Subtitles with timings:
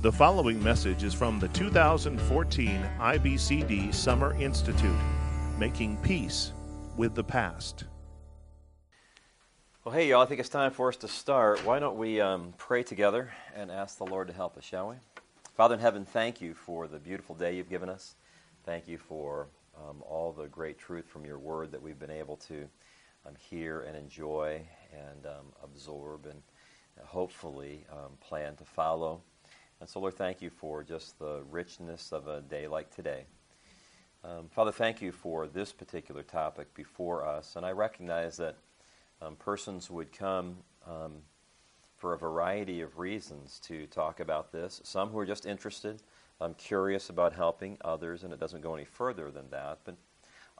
[0.00, 4.94] The following message is from the 2014 IBCD Summer Institute
[5.58, 6.52] Making Peace
[6.96, 7.82] with the Past.
[9.84, 11.64] Well, hey, y'all, I think it's time for us to start.
[11.64, 14.94] Why don't we um, pray together and ask the Lord to help us, shall we?
[15.56, 18.14] Father in heaven, thank you for the beautiful day you've given us.
[18.64, 22.36] Thank you for um, all the great truth from your word that we've been able
[22.36, 22.68] to
[23.26, 24.62] um, hear and enjoy
[24.92, 26.40] and um, absorb and
[27.04, 29.22] hopefully um, plan to follow.
[29.80, 33.26] And so, Lord, thank you for just the richness of a day like today.
[34.24, 37.54] Um, Father, thank you for this particular topic before us.
[37.54, 38.56] And I recognize that
[39.22, 41.18] um, persons would come um,
[41.96, 44.80] for a variety of reasons to talk about this.
[44.82, 46.02] Some who are just interested,
[46.40, 49.78] um, curious about helping others, and it doesn't go any further than that.
[49.84, 49.94] But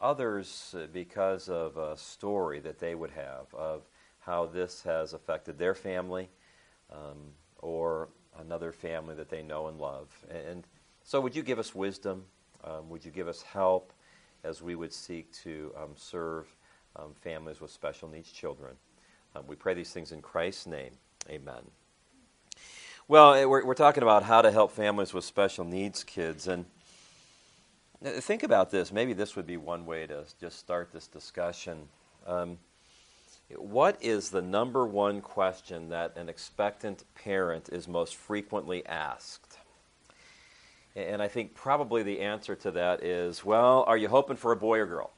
[0.00, 3.82] others, uh, because of a story that they would have of
[4.20, 6.28] how this has affected their family
[6.92, 10.08] um, or another family that they know and love.
[10.30, 10.64] And
[11.04, 12.24] so, would you give us wisdom?
[12.64, 13.92] Um, would you give us help
[14.44, 16.46] as we would seek to um, serve
[16.96, 18.74] um, families with special needs children?
[19.34, 20.92] Um, we pray these things in Christ's name.
[21.28, 21.62] Amen.
[23.06, 26.46] Well, eh, we're, we're talking about how to help families with special needs kids.
[26.46, 26.66] And
[28.04, 28.92] eh, think about this.
[28.92, 31.88] Maybe this would be one way to just start this discussion.
[32.26, 32.58] Um,
[33.56, 39.58] what is the number one question that an expectant parent is most frequently asked?
[40.94, 44.56] And I think probably the answer to that is well, are you hoping for a
[44.56, 45.10] boy or girl?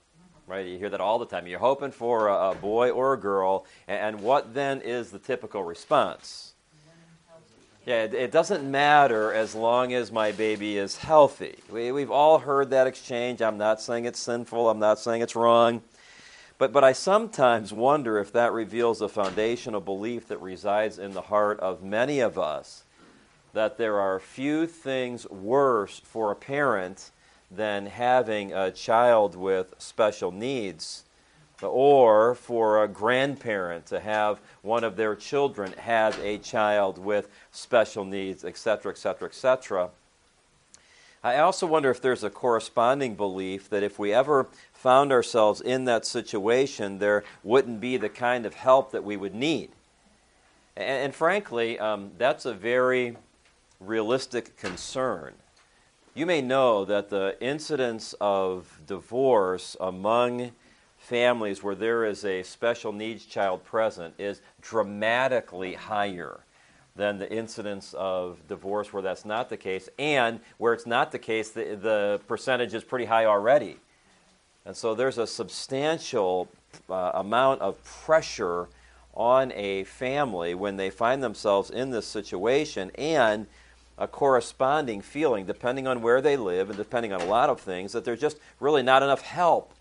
[0.46, 0.66] Right?
[0.66, 1.46] You hear that all the time.
[1.46, 3.66] You're hoping for a, boy or a girl.
[3.86, 6.54] And what then is the typical response?
[7.86, 11.56] Yeah, it, doesn't matter as long as my baby is healthy.
[11.70, 13.40] We, we've all heard that exchange.
[13.40, 15.82] I'm not saying it's sinful, I'm not saying it's wrong.
[16.61, 21.22] But, but I sometimes wonder if that reveals a foundational belief that resides in the
[21.22, 22.84] heart of many of us
[23.55, 27.12] that there are few things worse for a parent
[27.50, 31.05] than having a child with special needs
[31.62, 38.04] or for a grandparent to have one of their children have a child with special
[38.04, 39.88] needs, etc., etc., etc.
[41.22, 45.84] I also wonder if there's a corresponding belief that if we ever found ourselves in
[45.84, 49.69] that situation, there wouldn't be the kind of help that we would need.
[50.76, 53.19] And, and frankly, um, that's a very
[53.81, 55.34] realistic concern.
[56.14, 60.52] You may know that the incidence of divorce among
[60.97, 66.41] families where there is a special needs child present is dramatically higher
[66.96, 71.18] than the incidence of divorce where that's not the case, and where it's not the
[71.18, 73.76] case, the, the percentage is pretty high already.
[74.66, 76.48] And so there's a substantial
[76.88, 78.68] uh, amount of pressure
[79.14, 83.46] on a family when they find themselves in this situation and
[83.98, 87.92] a corresponding feeling, depending on where they live and depending on a lot of things,
[87.92, 89.72] that there's just really not enough help.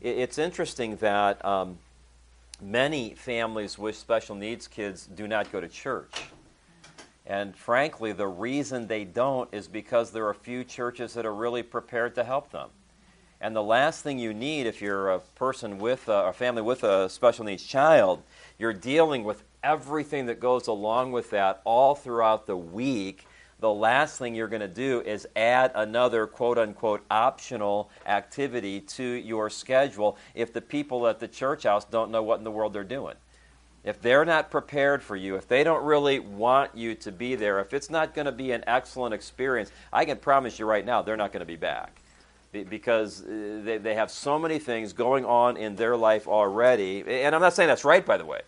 [0.00, 1.78] It's interesting that um,
[2.62, 6.12] many families with special needs kids do not go to church.
[7.26, 11.62] And frankly, the reason they don't is because there are few churches that are really
[11.62, 12.70] prepared to help them.
[13.40, 16.82] And the last thing you need if you're a person with a, a family with
[16.84, 18.22] a special needs child,
[18.58, 23.26] you're dealing with everything that goes along with that all throughout the week.
[23.60, 29.04] The last thing you're going to do is add another quote unquote optional activity to
[29.04, 32.72] your schedule if the people at the church house don't know what in the world
[32.72, 33.16] they're doing.
[33.84, 37.60] If they're not prepared for you, if they don't really want you to be there,
[37.60, 41.02] if it's not going to be an excellent experience, I can promise you right now
[41.02, 42.00] they're not going to be back
[42.52, 47.04] because uh, they, they have so many things going on in their life already.
[47.06, 48.40] And I'm not saying that's right, by the way.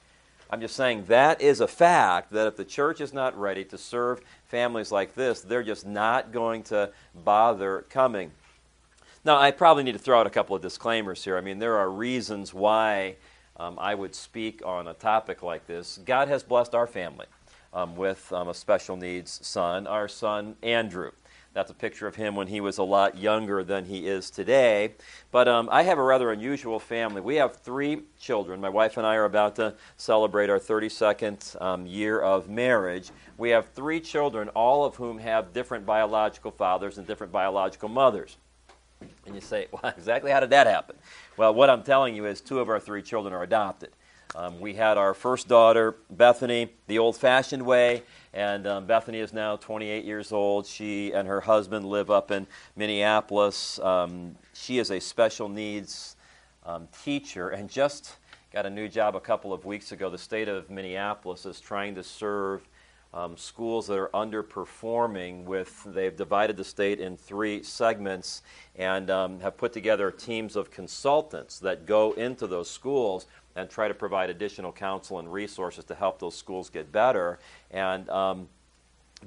[0.52, 3.78] I'm just saying that is a fact that if the church is not ready to
[3.78, 6.90] serve families like this, they're just not going to
[7.24, 8.32] bother coming.
[9.24, 11.38] Now, I probably need to throw out a couple of disclaimers here.
[11.38, 13.16] I mean, there are reasons why
[13.56, 15.98] um, I would speak on a topic like this.
[16.04, 17.26] God has blessed our family
[17.72, 21.12] um, with um, a special needs son, our son Andrew.
[21.54, 24.94] That's a picture of him when he was a lot younger than he is today.
[25.30, 27.20] But um, I have a rather unusual family.
[27.20, 28.60] We have three children.
[28.60, 33.10] My wife and I are about to celebrate our 32nd um, year of marriage.
[33.36, 38.38] We have three children, all of whom have different biological fathers and different biological mothers.
[39.26, 40.96] And you say, well, exactly how did that happen?
[41.36, 43.90] Well, what I'm telling you is two of our three children are adopted.
[44.34, 48.02] Um, we had our first daughter, Bethany, the old fashioned way,
[48.34, 50.66] and um, Bethany is now 28 years old.
[50.66, 52.46] She and her husband live up in
[52.76, 53.78] Minneapolis.
[53.78, 56.16] Um, she is a special needs
[56.64, 58.16] um, teacher and just
[58.52, 60.08] got a new job a couple of weeks ago.
[60.08, 62.66] The state of Minneapolis is trying to serve
[63.14, 65.44] um, schools that are underperforming.
[65.44, 68.42] With they've divided the state in three segments
[68.76, 73.26] and um, have put together teams of consultants that go into those schools
[73.56, 77.38] and try to provide additional counsel and resources to help those schools get better.
[77.70, 78.48] And um,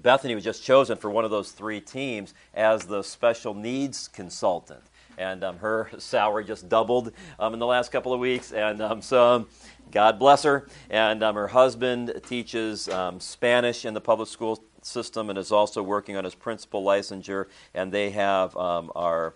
[0.01, 4.81] Bethany was just chosen for one of those three teams as the special needs consultant
[5.17, 8.51] and um, her salary just doubled um, in the last couple of weeks.
[8.51, 9.47] And um, so, um,
[9.91, 10.67] God bless her.
[10.89, 12.89] And um, her husband teaches
[13.19, 17.45] Spanish in the public school system and is also working on his principal licensure.
[17.73, 19.35] And they have our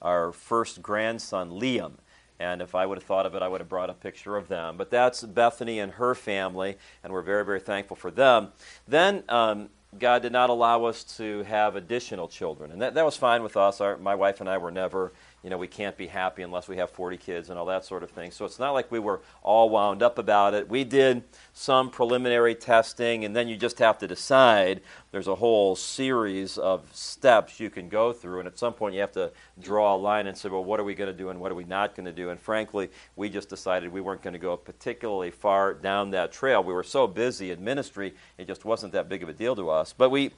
[0.00, 1.94] our first grandson, Liam.
[2.40, 4.48] And if I would have thought of it, I would have brought a picture of
[4.48, 4.76] them.
[4.76, 8.48] But that's Bethany and her family, and we're very, very thankful for them.
[8.86, 12.70] Then um, God did not allow us to have additional children.
[12.70, 13.80] And that, that was fine with us.
[13.80, 15.12] Our, my wife and I were never
[15.42, 18.02] you know, we can't be happy unless we have 40 kids and all that sort
[18.02, 18.32] of thing.
[18.32, 20.68] So it's not like we were all wound up about it.
[20.68, 24.80] We did some preliminary testing, and then you just have to decide.
[25.10, 29.00] There's a whole series of steps you can go through, and at some point you
[29.00, 31.40] have to draw a line and say, well, what are we going to do and
[31.40, 32.28] what are we not going to do?
[32.28, 36.62] And frankly, we just decided we weren't going to go particularly far down that trail.
[36.62, 39.70] We were so busy in ministry, it just wasn't that big of a deal to
[39.70, 39.94] us.
[39.96, 40.32] But we,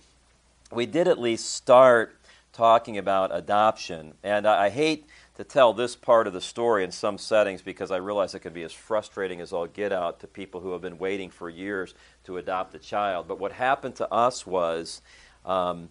[0.71, 2.17] we did at least start
[2.53, 4.15] talking about adoption.
[4.23, 5.05] And I, I hate
[5.41, 8.53] to tell this part of the story in some settings because I realize it can
[8.53, 11.95] be as frustrating as all get out to people who have been waiting for years
[12.25, 13.27] to adopt a child.
[13.27, 15.01] But what happened to us was
[15.47, 15.89] um,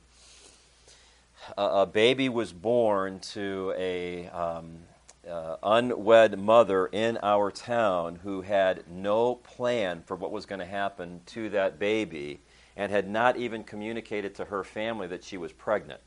[1.57, 4.81] a, a, baby was born to a um,
[5.27, 10.65] uh, unwed mother in our town who had no plan for what was going to
[10.65, 12.39] happen to that baby
[12.77, 16.01] and had not even communicated to her family that she was pregnant.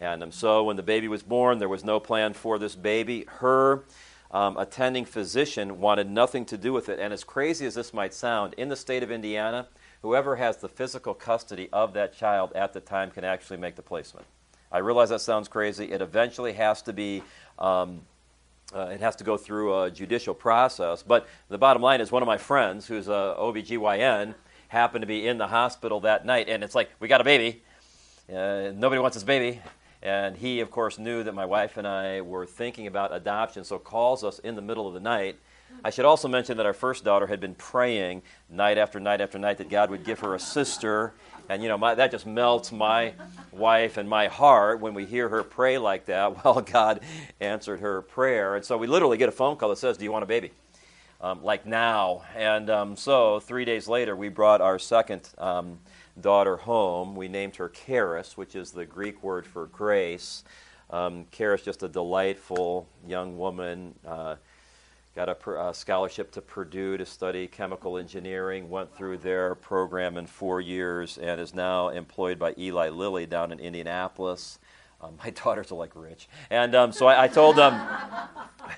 [0.00, 3.26] And um, so when the baby was born, there was no plan for this baby.
[3.28, 3.84] Her
[4.30, 6.98] um, attending physician wanted nothing to do with it.
[6.98, 9.68] And as crazy as this might sound, in the state of Indiana,
[10.00, 13.82] whoever has the physical custody of that child at the time can actually make the
[13.82, 14.26] placement.
[14.72, 15.92] I realize that sounds crazy.
[15.92, 17.22] It eventually has to be.
[17.58, 18.00] Um,
[18.72, 21.02] uh, it has to go through a judicial process.
[21.02, 24.32] But the bottom line is one of my friends, who's a OBGYN,
[24.68, 26.48] happened to be in the hospital that night.
[26.48, 27.64] And it's like, we got a baby.
[28.32, 29.60] Uh, nobody wants this baby.
[30.02, 33.78] And he, of course, knew that my wife and I were thinking about adoption, so
[33.78, 35.36] calls us in the middle of the night.
[35.84, 39.38] I should also mention that our first daughter had been praying night after night after
[39.38, 41.14] night that God would give her a sister.
[41.48, 43.14] And, you know, my, that just melts my
[43.52, 46.36] wife and my heart when we hear her pray like that.
[46.44, 47.00] Well, God
[47.40, 48.56] answered her prayer.
[48.56, 50.50] And so we literally get a phone call that says, Do you want a baby?
[51.20, 52.22] Um, like now.
[52.34, 55.78] And um, so three days later, we brought our second um,
[56.20, 57.14] daughter home.
[57.14, 60.44] We named her Charis, which is the Greek word for grace.
[60.90, 63.94] Um, Charis, just a delightful young woman.
[64.06, 64.36] Uh,
[65.14, 70.26] got a, a, scholarship to Purdue to study chemical engineering, went through their program in
[70.26, 74.58] four years, and is now employed by Eli Lilly down in Indianapolis.
[75.02, 77.74] Um, my daughters are like rich, and um, so I, I told them.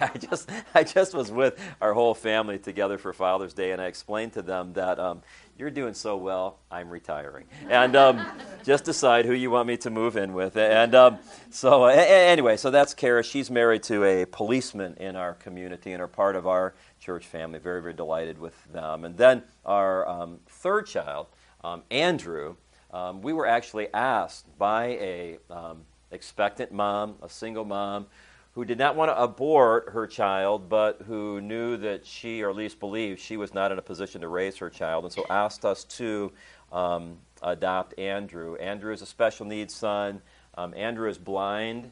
[0.01, 3.87] I just I just was with our whole family together for Father's Day, and I
[3.87, 5.23] explained to them that um,
[5.59, 7.45] you're doing so well, I'm retiring.
[7.69, 8.27] And um,
[8.65, 10.57] just decide who you want me to move in with.
[10.57, 11.19] And um,
[11.51, 13.27] so, a- anyway, so that's Charis.
[13.27, 17.59] She's married to a policeman in our community and are part of our church family.
[17.59, 19.05] Very, very delighted with them.
[19.05, 21.27] And then our um, third child,
[21.63, 22.57] um, Andrew,
[22.93, 25.83] um, we were actually asked by a um,
[26.13, 28.07] expectant mom, a single mom,
[28.55, 32.57] who did not want to abort her child, but who knew that she, or at
[32.57, 35.65] least believed, she was not in a position to raise her child, and so asked
[35.65, 36.31] us to
[36.71, 38.57] um, adopt Andrew.
[38.57, 40.21] Andrew is a special needs son.
[40.55, 41.91] Um, Andrew is blind.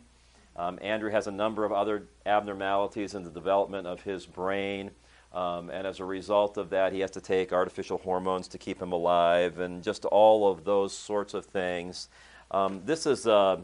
[0.55, 4.91] Um, Andrew has a number of other abnormalities in the development of his brain.
[5.33, 8.83] Um, and as a result of that, he has to take artificial hormones to keep
[8.83, 12.09] him alive, and just all of those sorts of things.
[12.51, 13.59] Um, this is uh,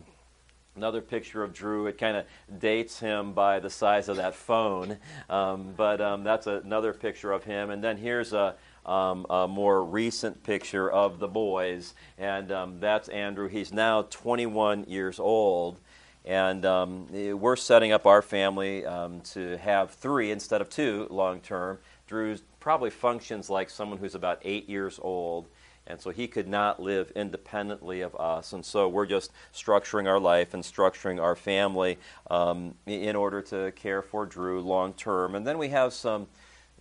[0.77, 1.87] Another picture of Drew.
[1.87, 2.27] It kind of
[2.61, 4.99] dates him by the size of that phone,
[5.31, 7.71] um, but um, that's another picture of him.
[7.71, 8.55] And then here's a,
[8.85, 13.49] um, a more recent picture of the boys, and um, that's Andrew.
[13.49, 15.81] He's now 21 years old,
[16.27, 17.07] and um,
[17.41, 21.79] we're setting up our family um, to have three instead of two long term.
[22.07, 25.47] Drew probably functions like someone who's about eight years old
[25.87, 28.53] and so he could not live independently of us.
[28.53, 31.99] And so we're just structuring our life and structuring our family
[32.31, 35.35] um, in order to care for Drew long term.
[35.35, 36.27] And then we have some,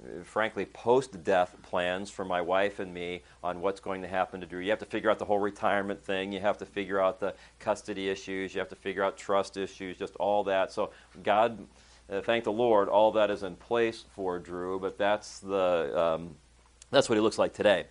[0.03, 4.41] uh, frankly, post death plans for my wife and me on what's going to happen
[4.41, 4.59] to Drew.
[4.59, 7.35] You have to figure out the whole retirement thing, you have to figure out the
[7.59, 10.71] custody issues, you have to figure out trust issues, just all that.
[10.71, 10.91] So
[11.23, 11.65] God.
[12.07, 16.35] Uh, thank the Lord, all that is in place for Drew, but that's the um,
[16.91, 17.85] that's what he looks like today.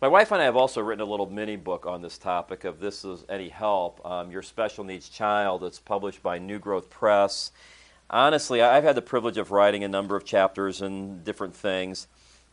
[0.00, 2.80] My wife and I have also written a little mini book on this topic of
[2.80, 5.62] This Is Any Help, um, Your Special Needs Child.
[5.62, 7.52] It's published by New Growth Press.
[8.10, 12.08] Honestly, I've had the privilege of writing a number of chapters and different things.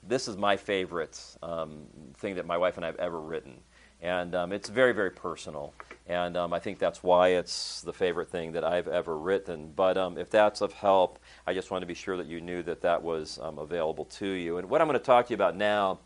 [0.08, 3.60] This is my favorite um, thing that my wife and I have ever written.
[4.02, 5.74] And um, it's very, very personal.
[6.08, 9.74] And um, I think that's why it's the favorite thing that I've ever written.
[9.76, 12.62] But um, if that's of help, I just want to be sure that you knew
[12.64, 14.58] that that was um, available to you.
[14.58, 16.00] And what I'm going to talk to you about now,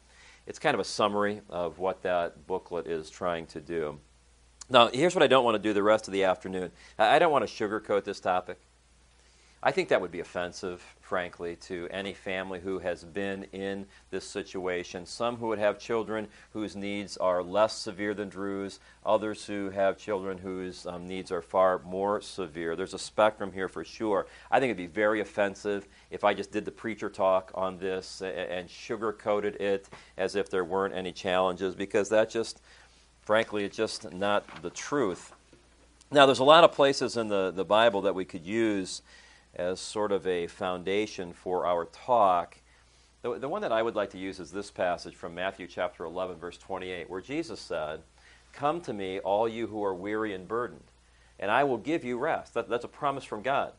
[0.47, 3.99] it's kind of a summary of what that booklet is trying to do.
[4.69, 6.71] Now, here's what I don't want to do the rest of the afternoon.
[6.97, 8.59] I don't want to sugarcoat this topic.
[9.63, 14.23] I think that would be offensive, frankly, to any family who has been in this
[14.23, 15.07] situation.
[15.07, 19.97] Some who would have children whose needs are less severe than Drew's, others who have
[19.97, 22.75] children whose um, needs are far more severe.
[22.75, 24.27] There's a spectrum here for sure.
[24.51, 28.21] I think it'd be very offensive if I just did the preacher talk on this
[28.21, 32.61] and sugarcoated it as if there weren't any challenges, because that just,
[33.23, 35.33] frankly, it's just not the truth.
[36.11, 39.01] Now, there's a lot of places in the, the Bible that we could use
[39.55, 42.57] as sort of a foundation for our talk.
[43.21, 46.03] The, the one that I would like to use is this passage from Matthew chapter
[46.05, 48.01] 11, verse 28, where Jesus said,
[48.53, 50.91] Come to me, all you who are weary and burdened,
[51.39, 52.53] and I will give you rest.
[52.53, 53.73] That, that's a promise from God.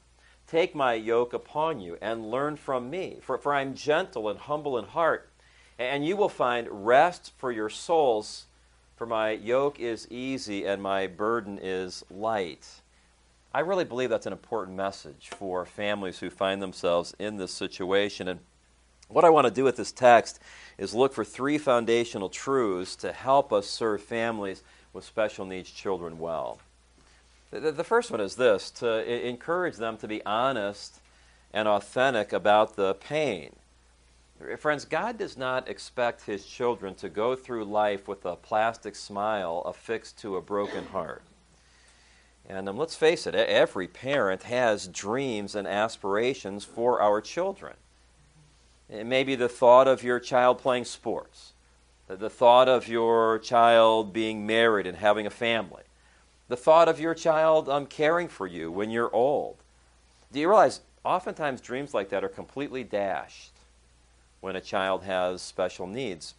[0.46, 4.38] Take my yoke upon you and learn from me, for, for I am gentle and
[4.38, 5.30] humble in heart,
[5.78, 8.46] and you will find rest for your souls,
[8.96, 12.66] for my yoke is easy and my burden is light.
[13.56, 18.28] I really believe that's an important message for families who find themselves in this situation.
[18.28, 18.40] And
[19.08, 20.40] what I want to do with this text
[20.76, 26.18] is look for three foundational truths to help us serve families with special needs children
[26.18, 26.58] well.
[27.50, 31.00] The, the first one is this to encourage them to be honest
[31.54, 33.56] and authentic about the pain.
[34.58, 39.62] Friends, God does not expect His children to go through life with a plastic smile
[39.64, 41.22] affixed to a broken heart.
[42.48, 47.74] And um, let's face it, every parent has dreams and aspirations for our children.
[48.88, 51.52] It may be the thought of your child playing sports,
[52.06, 55.82] the thought of your child being married and having a family,
[56.48, 59.56] the thought of your child um, caring for you when you're old.
[60.32, 63.52] Do you realize oftentimes dreams like that are completely dashed
[64.40, 66.34] when a child has special needs?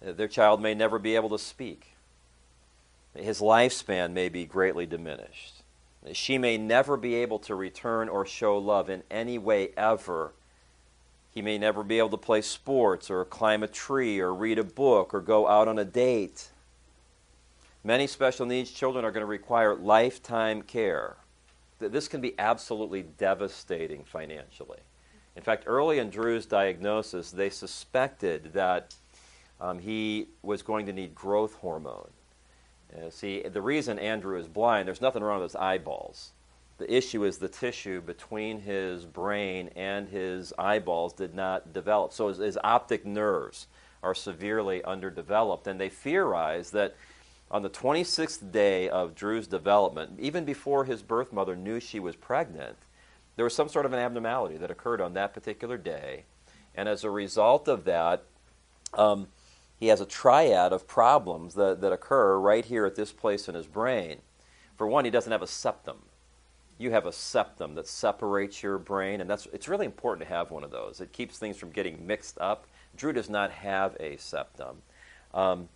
[0.00, 1.91] Their child may never be able to speak
[3.14, 5.62] his lifespan may be greatly diminished.
[6.12, 10.32] She may never be able to return or show love in any way ever.
[11.30, 14.64] He may never be able to play sports or climb a tree or read a
[14.64, 16.50] book or go out on a date.
[17.84, 21.16] Many special needs children are going to require lifetime care.
[21.78, 24.78] This can be absolutely devastating financially.
[25.34, 28.94] In fact, early in Drew's diagnosis, they suspected that
[29.60, 32.10] um, he was going to need growth hormone.
[32.94, 36.32] Uh, see, the reason Andrew is blind, there's nothing wrong with his eyeballs.
[36.78, 42.12] The issue is the tissue between his brain and his eyeballs did not develop.
[42.12, 43.66] So his, his optic nerves
[44.02, 45.66] are severely underdeveloped.
[45.66, 46.96] And they theorize that
[47.50, 52.16] on the 26th day of Drew's development, even before his birth mother knew she was
[52.16, 52.76] pregnant,
[53.36, 56.24] there was some sort of an abnormality that occurred on that particular day.
[56.74, 58.24] And as a result of that,
[58.94, 59.28] um,
[59.82, 63.56] he has a triad of problems that, that occur right here at this place in
[63.56, 64.20] his brain.
[64.76, 66.02] For one, he doesn't have a septum.
[66.78, 70.52] You have a septum that separates your brain, and that's it's really important to have
[70.52, 71.00] one of those.
[71.00, 72.68] It keeps things from getting mixed up.
[72.96, 74.82] Drew does not have a septum.
[75.34, 75.68] Um,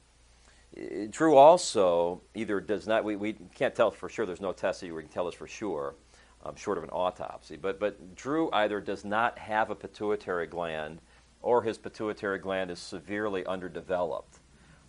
[1.11, 4.87] Drew also either does not, we, we can't tell for sure, there's no test that
[4.87, 5.97] you can tell us for sure,
[6.45, 11.01] um, short of an autopsy, but, but Drew either does not have a pituitary gland
[11.43, 14.39] or his pituitary gland is severely underdeveloped.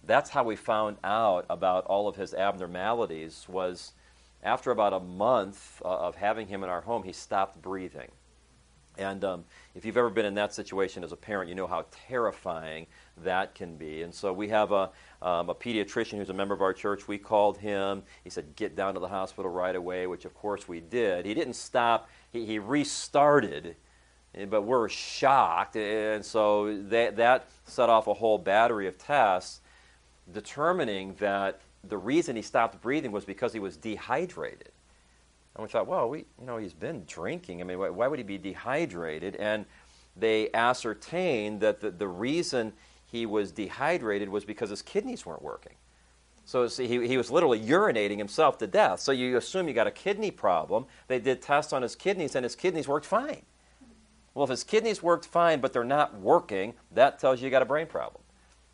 [0.03, 3.93] That's how we found out about all of his abnormalities was
[4.43, 8.11] after about a month uh, of having him in our home, he stopped breathing.
[8.97, 11.85] And um, if you've ever been in that situation as a parent, you know how
[12.07, 12.87] terrifying
[13.17, 14.01] that can be.
[14.01, 14.89] And so we have a,
[15.21, 17.07] um, a pediatrician who's a member of our church.
[17.07, 18.03] We called him.
[18.23, 21.25] He said, Get down to the hospital right away, which of course we did.
[21.25, 23.75] He didn't stop, he, he restarted
[24.45, 25.75] but we're shocked.
[25.75, 29.61] And so that, that set off a whole battery of tests
[30.31, 34.71] determining that the reason he stopped breathing was because he was dehydrated.
[35.55, 37.61] And we thought, well, we, you know, he's been drinking.
[37.61, 39.35] I mean, why, why would he be dehydrated?
[39.37, 39.65] And
[40.15, 42.73] they ascertained that the, the reason
[43.05, 45.73] he was dehydrated was because his kidneys weren't working.
[46.45, 48.99] So see, he, he was literally urinating himself to death.
[48.99, 50.85] So you assume you got a kidney problem.
[51.07, 53.41] They did tests on his kidneys, and his kidneys worked fine.
[54.37, 57.63] Well, if his kidneys worked fine, but they're not working, that tells you you got
[57.63, 58.21] a brain problem.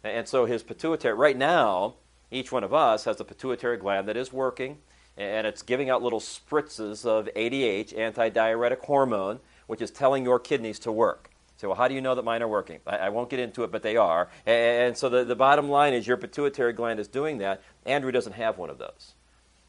[0.04, 1.96] And so his pituitary, right now,
[2.32, 4.80] each one of us has a pituitary gland that is working,
[5.16, 10.80] and it's giving out little spritzes of ADH, antidiuretic hormone, which is telling your kidneys
[10.80, 11.30] to work.
[11.56, 12.82] So, well, how do you know that mine are working?
[12.86, 14.28] I, I won't get into it, but they are.
[14.46, 17.62] And, so the, the bottom line is your pituitary gland is doing that.
[17.86, 19.14] Andrew doesn't have one of those.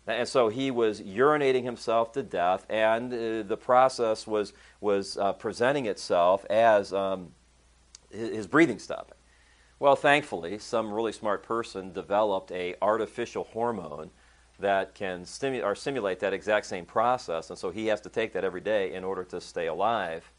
[0.06, 4.52] And so he was urinating himself to death, and uh, the process was,
[4.84, 7.30] was uh, presenting itself as um,
[8.10, 9.16] his breathing stopping.
[9.80, 14.10] Well, thankfully, some really smart person developed a artificial hormone
[14.60, 18.32] that can stimulate or simulate that exact same process, and so he has to take
[18.34, 20.30] that every day in order to stay alive.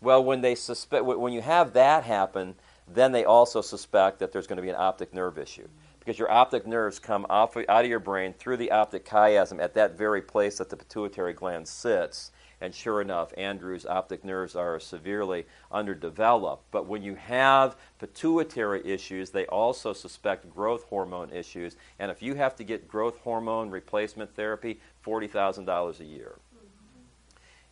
[0.00, 2.54] Well, when they suspect when you have that happen,
[2.88, 6.30] then they also suspect that there's going to be an optic nerve issue because your
[6.30, 10.22] optic nerves come off, out of your brain through the optic chiasm at that very
[10.22, 12.32] place that the pituitary gland sits
[12.62, 16.62] and sure enough, Andrew's optic nerves are severely underdeveloped.
[16.70, 21.74] But when you have pituitary issues, they also suspect growth hormone issues.
[21.98, 26.36] And if you have to get growth hormone replacement therapy, $40,000 a year.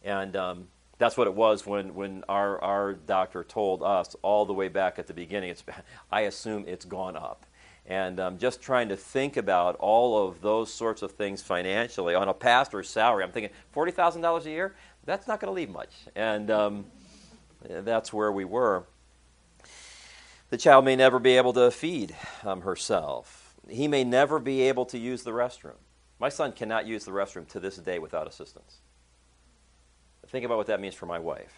[0.03, 0.67] And um,
[0.99, 4.99] that's what it was when, when our, our doctor told us all the way back
[4.99, 5.51] at the beginning.
[5.51, 5.63] It's,
[6.11, 7.47] I assume it's gone up
[7.91, 12.29] and um, just trying to think about all of those sorts of things financially on
[12.29, 13.25] a pastor's salary.
[13.25, 14.77] I'm thinking forty thousand dollars a year.
[15.05, 16.87] That's not going to leave much, and um,
[17.69, 18.85] that's where we were.
[20.51, 23.55] The child may never be able to feed um, herself.
[23.69, 25.77] He may never be able to use the restroom.
[26.21, 28.79] My son cannot use the restroom to this day without assistance.
[30.29, 31.55] Think about what that means for my wife.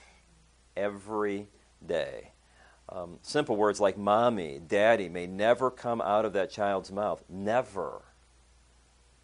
[0.77, 1.49] Every
[1.85, 2.31] day
[2.95, 7.25] um, simple words like mommy, daddy may never come out of that child's mouth.
[7.29, 8.03] Never.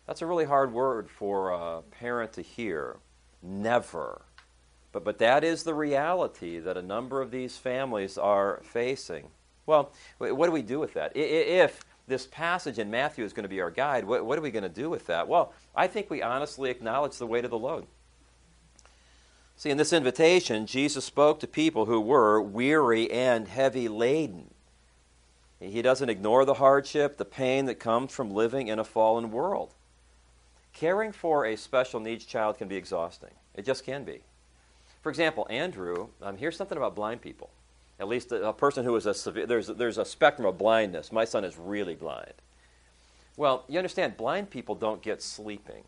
[0.06, 2.96] That's a really hard word for a parent to hear.
[3.42, 4.22] Never.
[4.92, 9.28] But, but that is the reality that a number of these families are facing.
[9.66, 11.12] Well, what do we do with that?
[11.14, 14.50] If this passage in Matthew is going to be our guide, what, what are we
[14.50, 15.28] going to do with that?
[15.28, 17.86] Well, I think we honestly acknowledge the weight of the load.
[19.58, 24.54] See, in this invitation, Jesus spoke to people who were weary and heavy laden.
[25.58, 29.74] He doesn't ignore the hardship, the pain that comes from living in a fallen world.
[30.72, 33.32] Caring for a special needs child can be exhausting.
[33.56, 34.20] It just can be.
[35.02, 37.50] For example, Andrew, um, here's something about blind people.
[37.98, 41.10] At least a, a person who is a severe, there's, there's a spectrum of blindness.
[41.10, 42.34] My son is really blind.
[43.36, 45.82] Well, you understand, blind people don't get sleeping.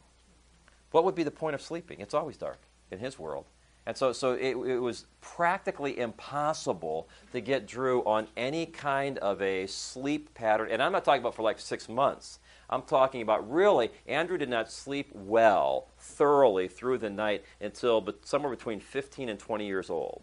[0.91, 2.01] What would be the point of sleeping?
[2.01, 2.59] It's always dark
[2.91, 3.45] in his world.
[3.87, 9.41] And so, so it, it, was practically impossible to get Drew on any kind of
[9.41, 10.69] a sleep pattern.
[10.71, 12.41] And I'm not talking about for like six months.
[12.69, 18.55] I'm talking about really, Andrew did not sleep well, thoroughly through the night until somewhere
[18.55, 20.23] between 15 and 20 years old.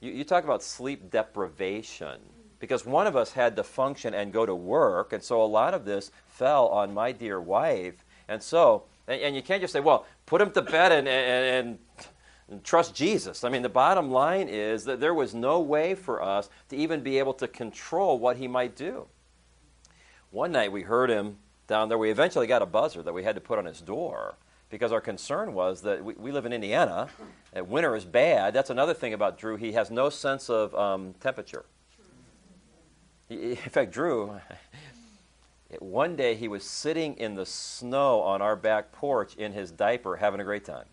[0.00, 2.20] You, you talk about sleep deprivation
[2.58, 5.74] because one of us had to function and go to work, and so a lot
[5.74, 8.04] of this fell on my dear wife.
[8.28, 11.78] And so, and, and you can't just say, well, put him to bed and, and,
[12.48, 13.44] and trust Jesus.
[13.44, 17.02] I mean, the bottom line is that there was no way for us to even
[17.02, 19.06] be able to control what he might do.
[20.30, 21.98] One night we heard him down there.
[21.98, 24.36] We eventually got a buzzer that we had to put on his door
[24.68, 27.08] because our concern was that we, we live in Indiana.
[27.52, 28.52] And winter is bad.
[28.52, 29.56] That's another thing about Drew.
[29.56, 31.64] He has no sense of um, temperature.
[33.30, 34.38] In fact, Drew,
[35.80, 40.16] one day he was sitting in the snow on our back porch in his diaper
[40.16, 40.86] having a great time.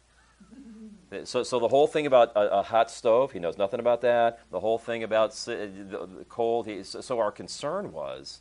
[1.25, 4.39] So, so the whole thing about a, a hot stove, he knows nothing about that.
[4.49, 8.39] The whole thing about uh, the cold, he, so our concern was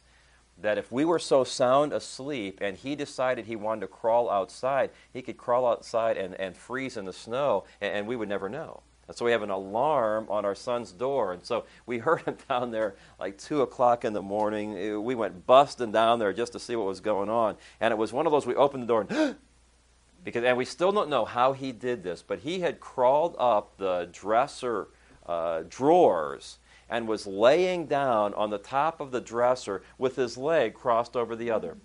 [0.57, 4.91] that if we were so sound asleep and he decided he wanted to crawl outside,
[5.13, 8.49] he could crawl outside and, and freeze in the snow, and, and we would never
[8.49, 8.83] know.
[9.13, 11.33] So we have an alarm on our son's door.
[11.33, 15.03] And so we heard him down there like 2 o'clock in the morning.
[15.05, 17.57] We went busting down there just to see what was going on.
[17.81, 19.37] And it was one of those we opened the door and
[20.25, 23.77] because and we still don't know how he did this, but he had crawled up
[23.79, 24.89] the dresser
[25.27, 30.75] uh, drawers and was laying down on the top of the dresser with his leg
[30.75, 31.77] crossed over the other.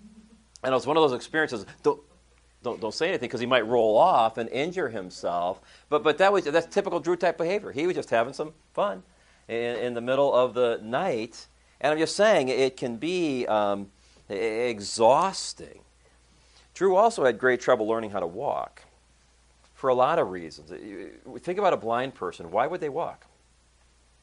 [0.62, 1.64] And it was one of those experiences.
[1.82, 2.00] Don't,
[2.66, 5.60] don't, don't say anything because he might roll off and injure himself.
[5.88, 7.72] But, but that was, that's typical Drew type behavior.
[7.72, 9.02] He was just having some fun
[9.48, 11.46] in, in the middle of the night.
[11.80, 13.90] And I'm just saying, it can be um,
[14.28, 15.80] exhausting.
[16.74, 18.82] Drew also had great trouble learning how to walk
[19.74, 20.70] for a lot of reasons.
[21.42, 22.50] Think about a blind person.
[22.50, 23.26] Why would they walk?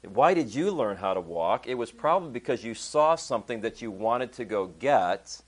[0.03, 1.65] Why did you learn how to walk?
[1.65, 5.41] It was probably because you saw something that you wanted to go get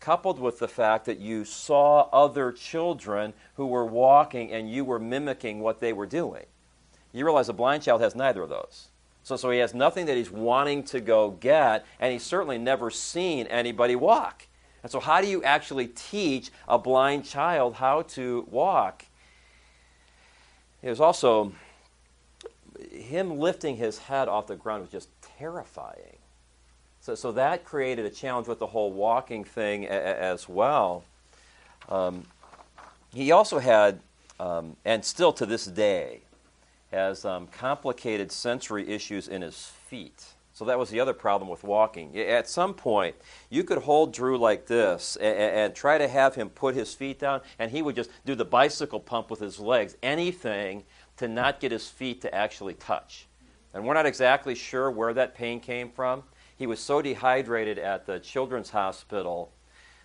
[0.00, 4.98] coupled with the fact that you saw other children who were walking and you were
[4.98, 6.44] mimicking what they were doing.
[7.12, 8.88] You realize a blind child has neither of those.
[9.22, 12.90] So, so he has nothing that he's wanting to go get, and he's certainly never
[12.90, 14.46] seen anybody walk.
[14.82, 19.04] And so, how do you actually teach a blind child how to walk?
[20.82, 21.52] It was also
[22.90, 25.08] him lifting his head off the ground was just
[25.38, 26.17] terrifying.
[27.00, 31.04] So, so that created a challenge with the whole walking thing a, a, as well.
[31.88, 32.24] Um,
[33.14, 34.00] he also had,
[34.38, 36.20] um, and still to this day,
[36.92, 40.24] has um, complicated sensory issues in his feet.
[40.58, 42.18] So that was the other problem with walking.
[42.18, 43.14] At some point,
[43.48, 47.20] you could hold Drew like this and, and, try to have him put his feet
[47.20, 50.82] down, and he would just do the bicycle pump with his legs, anything
[51.18, 53.28] to not get his feet to actually touch.
[53.72, 56.24] And we're not exactly sure where that pain came from.
[56.58, 59.52] He was so dehydrated at the children's hospital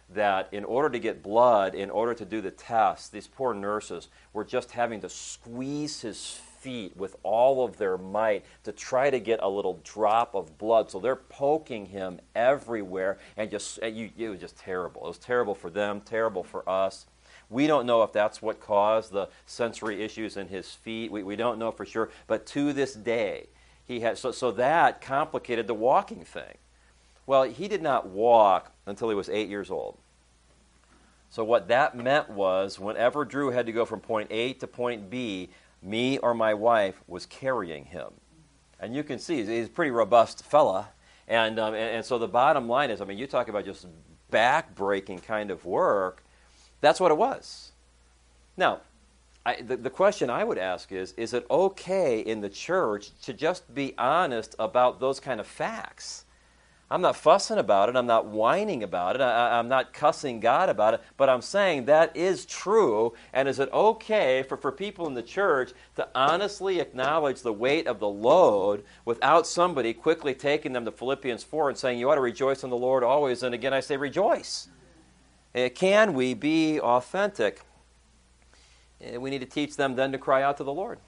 [0.10, 4.10] that in order to get blood, in order to do the test, these poor nurses
[4.34, 9.20] were just having to squeeze his feet with all of their might to try to
[9.20, 10.92] get a little drop of blood.
[10.92, 15.04] So they're poking him everywhere, and just you, it was just terrible.
[15.06, 17.08] It was terrible for them, terrible for us.
[17.50, 21.12] We don't know if that's what caused the sensory issues in his feet.
[21.12, 22.12] We, we don't know for sure.
[22.28, 23.48] But to this day,
[23.86, 26.58] he had so, so that complicated the walking thing.
[27.26, 29.98] Well, he did not walk until he was eight years old.
[31.30, 35.10] So what that meant was whenever Drew had to go from point A to point
[35.10, 35.50] B,
[35.82, 38.10] me or my wife was carrying him.
[38.80, 40.90] And you can see he's a pretty robust fella.
[41.28, 43.88] And, um, and, and so the bottom line is, I mean, you talk about just
[44.30, 46.24] back-breaking kind of work.
[46.82, 47.72] That's what it was.
[48.58, 48.82] Now,
[49.46, 53.34] I, the, the question I would ask is Is it okay in the church to
[53.34, 56.26] just be honest about those kind of facts?
[56.92, 57.96] I'm not fussing about it.
[57.96, 59.22] I'm not whining about it.
[59.22, 61.02] I, am not cussing God about it.
[61.18, 63.14] But I'm saying that is true.
[63.34, 67.88] And is it okay for, for people in the church to honestly acknowledge the weight
[67.88, 72.16] of the load without somebody quickly taking them to Philippians 4 and saying, You ought
[72.16, 73.42] to rejoice in the Lord always?
[73.42, 74.68] And again, I say, Rejoice.
[75.56, 77.62] Eh, can we be authentic?
[79.18, 81.00] We need to teach them then to cry out to the Lord.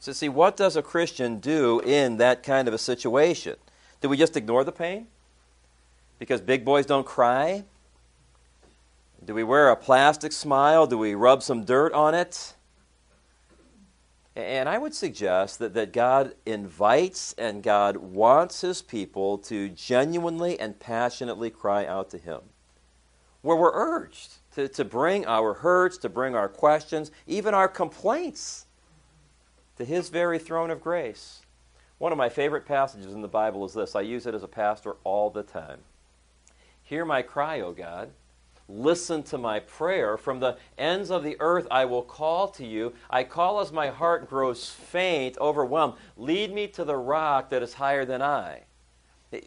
[0.00, 3.56] So, see, what does a Christian do in that kind of a situation?
[4.00, 5.06] Do we just ignore the pain?
[6.18, 7.64] Because big boys don't cry?
[9.24, 10.88] Do we wear a plastic smile?
[10.88, 12.54] Do we rub some dirt on it?
[14.34, 20.58] And I would suggest that, that God invites and God wants his people to genuinely
[20.58, 22.40] and passionately cry out to him
[23.42, 28.66] where we're urged to, to bring our hurts, to bring our questions, even our complaints
[29.76, 31.42] to His very throne of grace.
[31.98, 33.94] One of my favorite passages in the Bible is this.
[33.94, 35.78] I use it as a pastor all the time.
[36.82, 38.10] Hear my cry, O God.
[38.68, 40.16] Listen to my prayer.
[40.16, 42.92] From the ends of the earth I will call to you.
[43.10, 45.94] I call as my heart grows faint, overwhelmed.
[46.16, 48.62] Lead me to the rock that is higher than I.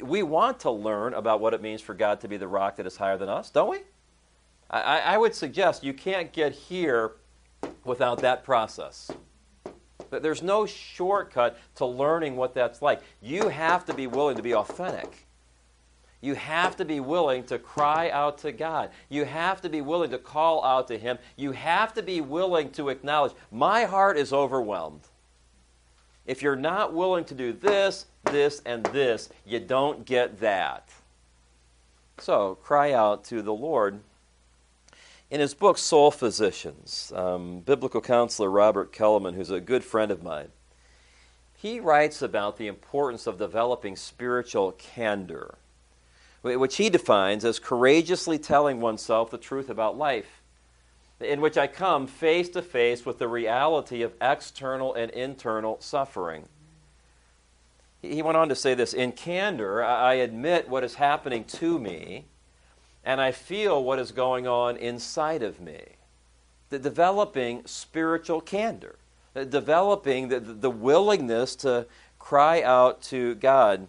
[0.02, 2.88] We want to learn about what it means for God to be the rock that
[2.88, 3.80] is higher than us, don't we?
[4.70, 7.14] I, I would suggest you can't get here
[7.84, 9.12] without that process.
[10.10, 13.02] There's no shortcut to learning what that's like.
[13.22, 15.26] You have to be willing to be authentic.
[16.22, 18.90] You have to be willing to cry out to God.
[19.10, 21.20] You have to be willing to call out to Him.
[21.36, 25.02] You have to be willing to acknowledge, my heart is overwhelmed.
[26.26, 30.90] If you're not willing to do this, this, and this, you don't get that.
[32.18, 34.00] So cry out to the Lord.
[35.32, 40.22] In his book, Soul Physicians, um, biblical counselor Robert Kellemen, who's a good friend of
[40.22, 40.50] mine,
[41.56, 45.58] he writes about the importance of developing spiritual candor,
[46.44, 50.44] which he defines as courageously telling oneself the truth about life,
[51.20, 56.48] in which I come face to face with the reality of external and internal suffering.
[58.00, 62.26] He went on to say this In candor, I admit what is happening to me,
[63.06, 65.80] and I feel what is going on inside of me.
[66.70, 68.96] The developing spiritual candor,
[69.34, 71.86] the developing the, the willingness to
[72.18, 73.88] cry out to God.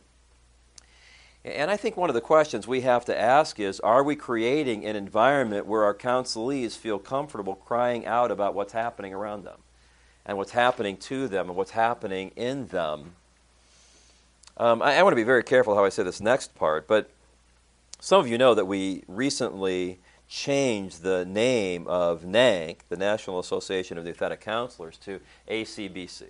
[1.43, 4.85] And I think one of the questions we have to ask is Are we creating
[4.85, 9.61] an environment where our counselees feel comfortable crying out about what's happening around them
[10.27, 13.13] and what's happening to them and what's happening in them?
[14.59, 17.11] Um, I, I want to be very careful how I say this next part, but
[17.99, 23.97] some of you know that we recently changed the name of NANC, the National Association
[23.97, 26.25] of Nouthetic Counselors, to ACBC.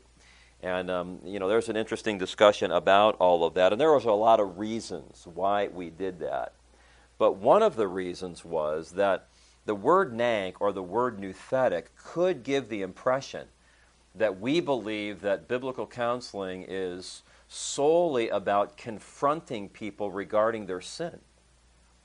[0.63, 4.05] And, um, you know, there's an interesting discussion about all of that, and there was
[4.05, 6.53] a lot of reasons why we did that.
[7.19, 9.27] But one of the reasons was that
[9.65, 13.49] the word NANC or the word nouthetic could give the impression
[14.15, 21.21] that we believe that biblical counseling is solely about confronting people regarding their sin.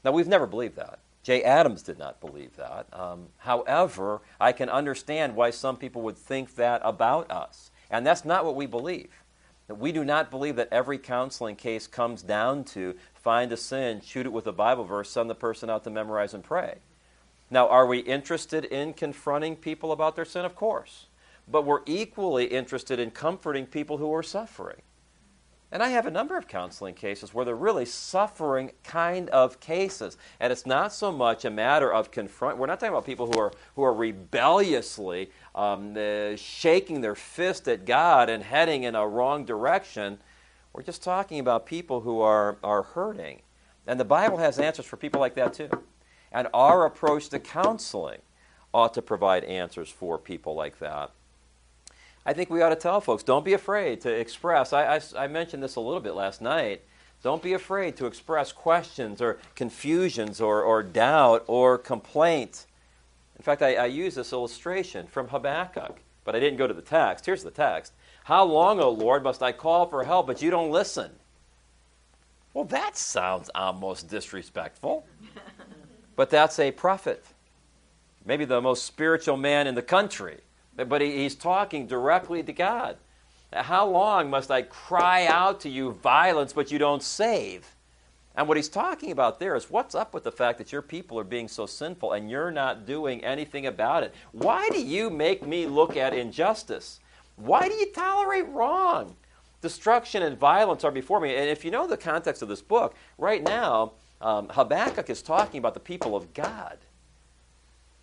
[0.04, 1.00] Now, we've never believed that.
[1.24, 2.88] Jay Adams did not believe that.
[2.92, 7.70] Um, however, I can understand why some people would think that about us.
[7.92, 9.12] And that's not what we believe.
[9.68, 14.26] We do not believe that every counseling case comes down to find a sin, shoot
[14.26, 16.80] it with a Bible verse, send the person out to memorize and pray.
[17.50, 20.46] Now, are we interested in confronting people about their sin?
[20.46, 21.08] Of course.
[21.48, 24.82] But we're equally interested in comforting people who are suffering.
[25.72, 30.18] And I have a number of counseling cases where they're really suffering kind of cases.
[30.40, 32.58] And it's not so much a matter of confront.
[32.58, 37.70] We're not talking about people who are, who are rebelliously um, uh, shaking their fist
[37.70, 40.20] at God and heading in a wrong direction.
[40.74, 43.42] We're just talking about people who are, are hurting.
[43.88, 45.70] And the Bible has answers for people like that too.
[46.34, 48.20] And our approach to counseling
[48.74, 51.12] ought to provide answers for people like that.
[52.26, 54.74] I think we ought to tell folks don't be afraid to express.
[54.74, 56.84] I, I, I, mentioned this a little bit last night.
[57.24, 62.66] Don't be afraid to express questions or confusions or, or doubt or complaint.
[63.38, 66.82] In fact, I, I use this illustration from Habakkuk, but I didn't go to the
[66.82, 67.26] text.
[67.26, 67.94] Here's the text
[68.26, 71.12] How long, O Lord, must I call for help, but you don't listen?
[72.54, 75.06] Well, that sounds almost disrespectful.
[76.16, 77.26] but that's a prophet,
[78.26, 80.42] maybe the most spiritual man in the country
[80.76, 82.98] but he's talking directly to God.
[83.54, 87.76] How long must I cry out to you violence, but you don't save?
[88.36, 91.20] And what he's talking about there is what's up with the fact that your people
[91.20, 94.14] are being so sinful and you're not doing anything about it?
[94.32, 97.02] Why do you make me look at injustice?
[97.36, 99.16] Why do you tolerate wrong?
[99.62, 101.36] Destruction and violence are before me.
[101.36, 105.58] And if you know the context of this book, right now, um, Habakkuk is talking
[105.58, 106.78] about the people of God.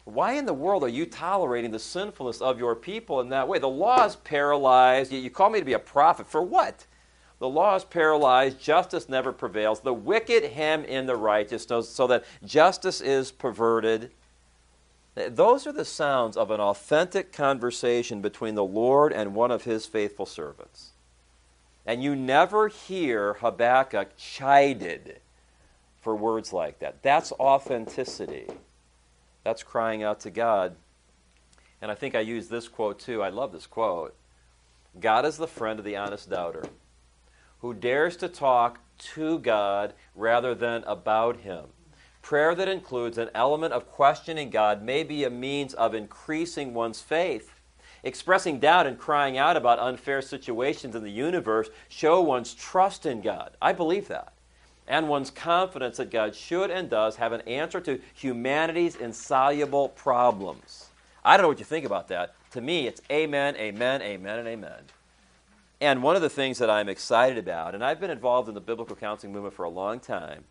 [0.08, 3.58] Why in the world are you tolerating the sinfulness of your people in that way?
[3.58, 5.12] The law is paralyzed.
[5.12, 6.26] You call me to be a prophet.
[6.26, 6.86] For what?
[7.40, 8.58] The law is paralyzed.
[8.58, 9.80] Justice never prevails.
[9.80, 14.10] The wicked hem in the righteous so that justice is perverted.
[15.14, 19.84] Those are the sounds of an authentic conversation between the Lord and one of his
[19.84, 20.92] faithful servants.
[21.84, 25.20] And you never hear Habakkuk chided
[26.00, 27.02] for words like that.
[27.02, 28.46] That's authenticity.
[29.44, 30.76] That's crying out to God.
[31.80, 33.22] And I think I use this quote too.
[33.22, 34.14] I love this quote.
[35.00, 36.64] God is the friend of the honest doubter
[37.60, 41.66] who dares to talk to God rather than about Him.
[42.22, 47.00] Prayer that includes an element of questioning God may be a means of increasing one's
[47.00, 47.54] faith.
[48.04, 53.20] Expressing doubt and crying out about unfair situations in the universe show one's trust in
[53.20, 53.56] God.
[53.60, 54.34] I believe that
[54.88, 60.86] and one's confidence that God should and does have an answer to humanity's insoluble problems.
[61.24, 62.34] I don't know what you think about that.
[62.52, 64.80] To me, it's amen, amen, amen, and amen.
[65.80, 68.60] And one of the things that I'm excited about, and I've been involved in the
[68.60, 70.44] biblical counseling movement for a long time,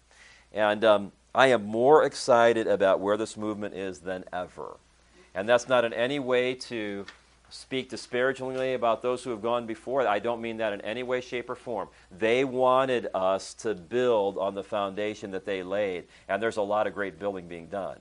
[0.54, 4.78] and um, I am more excited about where this movement is than ever.
[5.34, 7.06] And that's not in any way to
[7.50, 10.08] speak disparagingly about those who have gone before.
[10.08, 11.90] I don't mean that in any way, shape, or form.
[12.12, 16.88] They wanted us to build on the foundation that they laid, and there's a lot
[16.88, 18.00] of great building being done.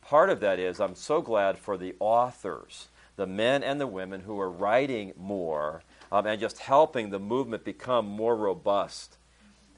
[0.00, 4.20] Part of that is I'm so glad for the authors, the men and the women
[4.20, 9.16] who are writing more um, and just helping the movement become more robust.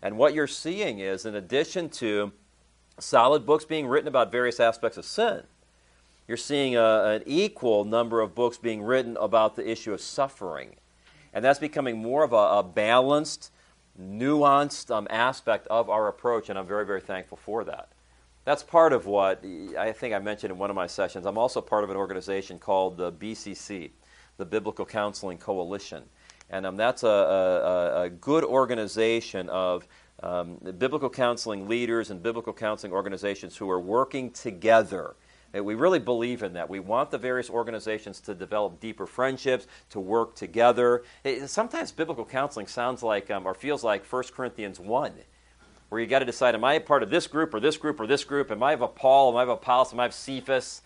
[0.03, 2.33] And what you're seeing is, in addition to
[2.99, 5.43] solid books being written about various aspects of sin,
[6.29, 10.77] you're seeing a, an equal number of books being written about the issue of suffering.
[11.33, 13.51] And that's becoming more of a, a balanced,
[14.01, 17.89] nuanced um, aspect of our approach, and I'm very, very thankful for that.
[18.45, 19.45] That's part of what
[19.79, 21.27] I think I mentioned in one of my sessions.
[21.27, 23.91] I'm also part of an organization called the BCC,
[24.37, 26.05] the Biblical Counseling Coalition.
[26.51, 29.87] And um, that's a, a, a, good organization of
[30.23, 35.15] um, biblical counseling leaders and biblical counseling organizations who are working together
[35.55, 36.69] we really believe in that.
[36.69, 41.05] We want the various organizations to develop deeper friendships, to work together.
[41.25, 45.13] It, sometimes biblical counseling sounds like um, or feels like 1 Corinthians 1,
[45.89, 47.99] where you got to decide am I a part of this group or this group
[47.99, 48.51] or this group?
[48.51, 49.31] Am I of a Paul?
[49.31, 49.93] Am I of Apollos?
[49.93, 50.83] Am I of Cephas?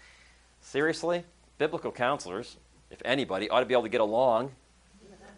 [0.60, 1.24] Seriously?
[1.58, 2.56] Biblical counselors,
[2.90, 4.52] if anybody, ought to be able to get along,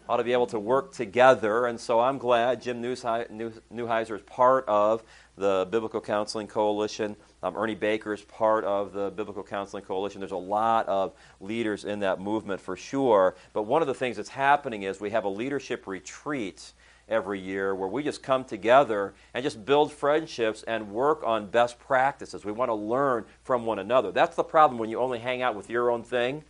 [0.07, 1.65] ought to be able to work together.
[1.65, 5.03] And so I'm glad Jim Newheiser is part of
[5.35, 7.15] the Biblical Counseling Coalition.
[7.45, 10.19] Um, Ernie Baker is part of the Biblical Counseling Coalition.
[10.19, 13.35] There's a lot of leaders in that movement for sure.
[13.53, 16.73] But one of the things that's happening is we have a leadership retreat
[17.07, 21.77] every year where we just come together and just build friendships and work on best
[21.77, 22.43] practices.
[22.43, 24.11] We want to learn from one another.
[24.11, 26.43] That's the problem when you only hang out with your own thing.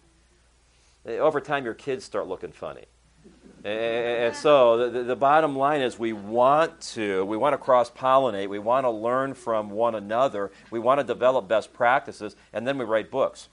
[1.06, 2.86] over time your kids start looking funny.
[3.66, 8.48] And so the, the bottom line is we want to we want to cross pollinate.
[8.48, 10.52] We want to learn from one another.
[10.70, 13.50] We want to develop best practices, and then we write books.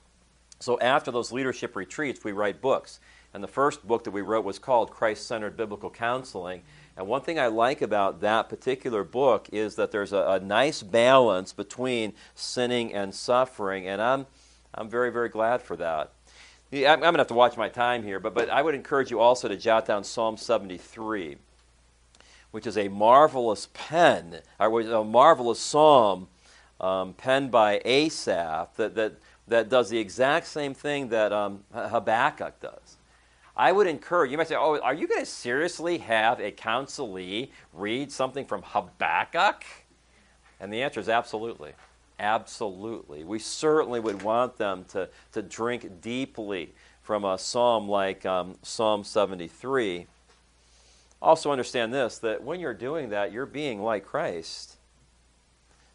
[0.59, 2.99] So after those leadership retreats, we write books.
[3.33, 6.61] And the first book that we wrote was called Christ Centered Biblical Counseling.
[6.95, 10.83] And one thing I like about that particular book is that there's a, a nice
[10.83, 13.87] balance between sinning and suffering.
[13.87, 14.27] And I'm,
[14.75, 16.11] I'm very, very glad for that.
[16.73, 19.19] I'm, going to have to watch my time here, but, but I would encourage you
[19.19, 21.37] also to jot down Psalm 73,
[22.49, 26.27] which is a marvelous pen, or a marvelous psalm
[26.81, 29.13] um, penned by Asaph that, that,
[29.47, 32.97] that does the exact same thing that um, Habakkuk does.
[33.55, 37.49] I would encourage, you might say, oh, are you going to seriously have a counselee
[37.71, 39.63] read something from Habakkuk?
[40.59, 41.73] And the answer is absolutely.
[42.23, 43.25] Absolutely.
[43.25, 49.03] We certainly would want them to, to drink deeply from a psalm like um, Psalm
[49.03, 50.07] 73.
[51.21, 54.77] Also, understand this that when you're doing that, you're being like Christ.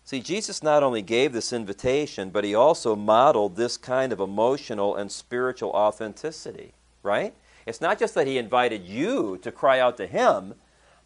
[0.04, 4.96] See, Jesus not only gave this invitation, but he also modeled this kind of emotional
[4.96, 7.32] and spiritual authenticity, right?
[7.64, 10.56] It's not just that he invited you to cry out to him,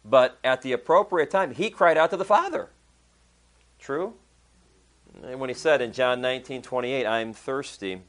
[0.03, 2.67] but at the appropriate time, he cried out to the Father.
[3.79, 4.15] True?
[5.21, 8.01] When he said in John 19 28, I'm thirsty,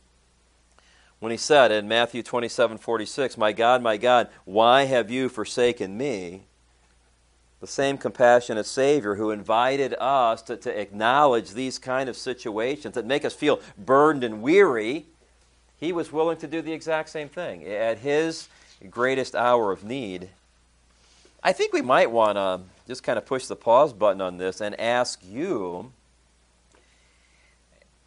[1.20, 5.96] when he said in Matthew 27 46, My God, my God, why have you forsaken
[5.96, 6.42] me?
[7.60, 13.06] The same compassionate Savior who invited us to, to acknowledge these kind of situations that
[13.06, 15.06] make us feel burdened and weary,
[15.80, 18.48] he was willing to do the exact same thing at his
[18.90, 20.28] greatest hour of need.
[21.42, 24.60] I think we might want to just kind of push the pause button on this
[24.60, 25.90] and ask you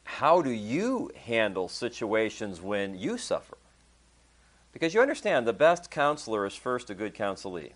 [0.08, 3.58] how do you handle situations when you suffer?
[4.72, 7.74] Because you understand, the best counselor is first a good counselee.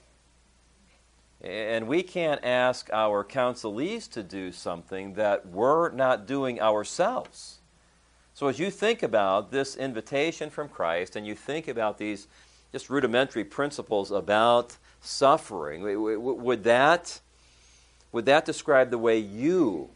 [1.42, 7.60] And we can't ask our counselees to do something that we're not doing ourselves.
[8.34, 12.28] So, as you think about this invitation from Christ and you think about these
[12.72, 17.20] just rudimentary principles about suffering, would that,
[18.14, 19.90] would that describe the way you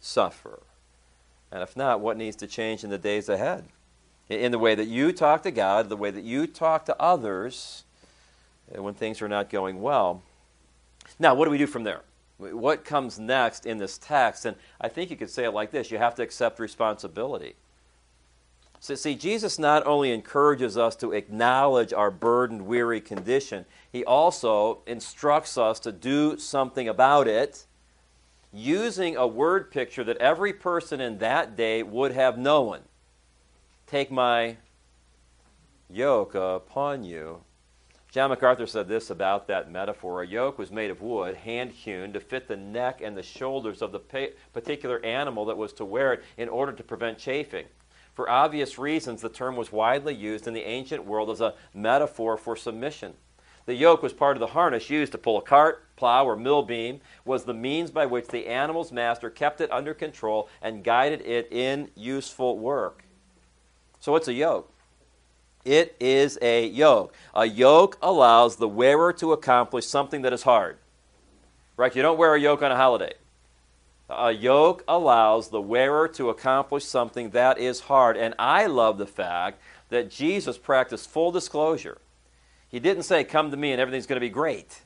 [0.00, 0.60] suffer?
[1.50, 3.64] And if not, what needs to change in the days ahead?
[4.28, 7.84] In the way that you talk to God, the way that you talk to others
[8.74, 10.22] uh, when things are not going well.
[11.18, 12.02] Now, what do we do from there?
[12.38, 14.44] What comes next in this text?
[14.44, 17.54] And I think you could say it like this you have to accept responsibility.
[18.80, 24.80] So, see, Jesus not only encourages us to acknowledge our burdened, weary condition, he also
[24.86, 27.65] instructs us to do something about it
[28.52, 32.80] using a word picture that every person in that day would have known.
[33.86, 34.56] Take my
[35.88, 37.42] yoke upon you.
[38.10, 40.22] John MacArthur said this about that metaphor.
[40.22, 43.82] A yoke was made of wood, hand hewn, to fit the neck and the shoulders
[43.82, 47.66] of the particular animal that was to wear it in order to prevent chafing.
[48.14, 52.38] For obvious reasons, the term was widely used in the ancient world as a metaphor
[52.38, 53.12] for submission.
[53.66, 56.62] The yoke was part of the harness used to pull a cart, plow, or mill
[56.62, 61.20] beam, was the means by which the animal's master kept it under control and guided
[61.22, 63.04] it in useful work.
[63.98, 64.72] So, what's a yoke?
[65.64, 67.12] It is a yoke.
[67.34, 70.78] A yoke allows the wearer to accomplish something that is hard.
[71.76, 71.94] Right?
[71.94, 73.14] You don't wear a yoke on a holiday.
[74.08, 78.16] A yoke allows the wearer to accomplish something that is hard.
[78.16, 81.98] And I love the fact that Jesus practiced full disclosure.
[82.76, 84.82] He didn't say, Come to me and everything's going to be great.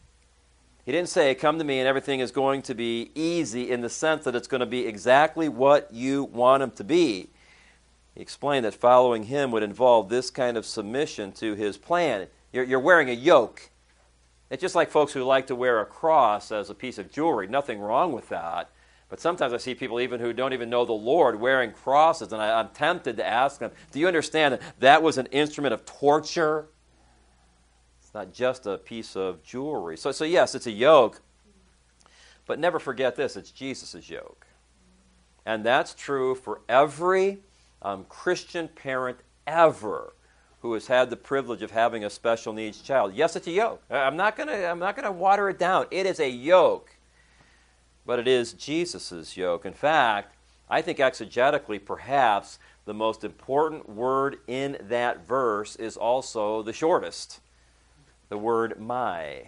[0.87, 3.89] He didn't say, Come to me and everything is going to be easy in the
[3.89, 7.31] sense that it's going to be exactly what you want him to be.
[8.15, 12.29] He explained that following him would involve this kind of submission to his plan.
[12.53, 13.71] You're, you're wearing a yoke.
[14.51, 17.49] It's just like folks who like to wear a cross as a piece of jewelry.
[17.49, 18.71] Nothing wrong with that.
[19.09, 22.41] But sometimes I see people even who don't even know the Lord wearing crosses, and
[22.41, 25.85] I, am tempted to ask them, Do you understand that that was an instrument of
[25.85, 26.69] torture?
[28.11, 29.97] It's not just a piece of jewelry.
[29.97, 31.23] So, so yes, it's a yoke,
[32.45, 34.49] but never forget this it's Jesus' yoke.
[35.47, 37.39] And that's true for every
[37.81, 40.13] um, Christian parent ever
[40.63, 43.15] who has had the privilege of having a special needs child.
[43.15, 43.81] Yes, it's a yoke.
[43.89, 45.87] I'm not going to I'm not going to water it down.
[45.93, 46.97] It is a yoke.
[48.05, 49.65] But it is Jesus' yoke.
[49.65, 50.35] In fact,
[50.69, 57.39] I think exegetically perhaps the most important word in that verse is also the shortest
[58.31, 59.43] the word my.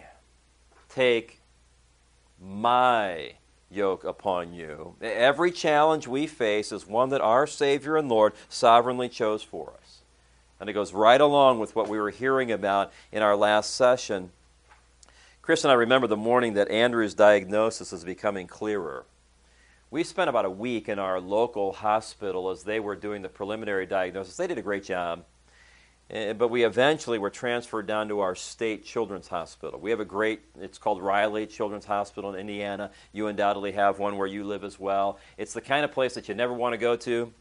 [0.90, 1.40] Take
[2.38, 3.32] my
[3.70, 4.96] yoke upon you.
[5.00, 10.00] Every challenge we face is one that our Savior and Lord sovereignly chose for us.
[10.60, 14.30] And it goes right along with what we were hearing about in our last session.
[15.40, 19.06] Chris and I remember the morning that Andrew's diagnosis was becoming clearer.
[19.90, 23.86] We spent about a week in our local hospital as they were doing the preliminary
[23.86, 24.36] diagnosis.
[24.36, 25.24] They did a great job.
[26.12, 29.80] Eh, but we eventually were transferred down to our state children's hospital.
[29.80, 32.90] We have a great, it's called Riley Children's Hospital in Indiana.
[33.12, 35.18] You undoubtedly have one where you live as well.
[35.38, 37.32] It's the kind of place that you never want to go to,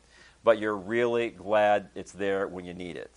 [0.44, 3.12] but you're really glad it's there when you need it.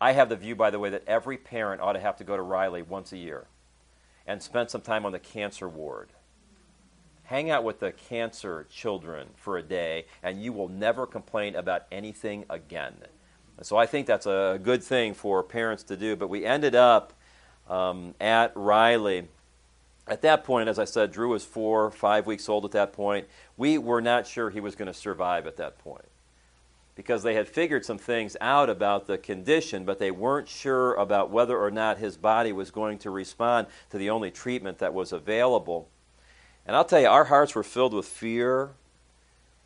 [0.00, 2.36] I have the view, by the way, that every parent ought to have to go
[2.36, 3.46] to Riley once a year
[4.26, 6.08] and spend some time on the cancer ward
[7.26, 11.82] hang out with the cancer children for a day, and you will never complain about
[11.90, 12.94] anything again.
[13.62, 16.16] So I think that's a good thing for parents to do.
[16.16, 17.12] But we ended up
[17.68, 19.28] um, at Riley.
[20.06, 23.26] At that point, as I said, Drew was four, five weeks old at that point.
[23.56, 26.04] We were not sure he was going to survive at that point
[26.96, 31.30] because they had figured some things out about the condition, but they weren't sure about
[31.30, 35.12] whether or not his body was going to respond to the only treatment that was
[35.12, 35.88] available.
[36.66, 38.70] And I'll tell you, our hearts were filled with fear.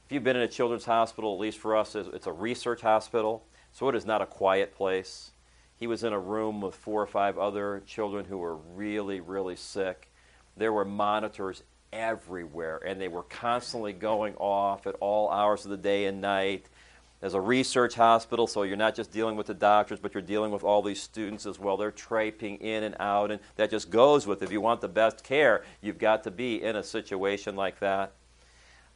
[0.07, 3.45] If you've been in a children's hospital, at least for us, it's a research hospital,
[3.73, 5.31] so it is not a quiet place.
[5.79, 9.57] He was in a room with four or five other children who were really, really
[9.57, 10.11] sick.
[10.57, 11.63] There were monitors
[11.93, 16.67] everywhere, and they were constantly going off at all hours of the day and night.
[17.21, 20.53] There's a research hospital, so you're not just dealing with the doctors, but you're dealing
[20.53, 21.77] with all these students as well.
[21.77, 25.23] They're traipsing in and out, and that just goes with if you want the best
[25.23, 28.13] care, you've got to be in a situation like that.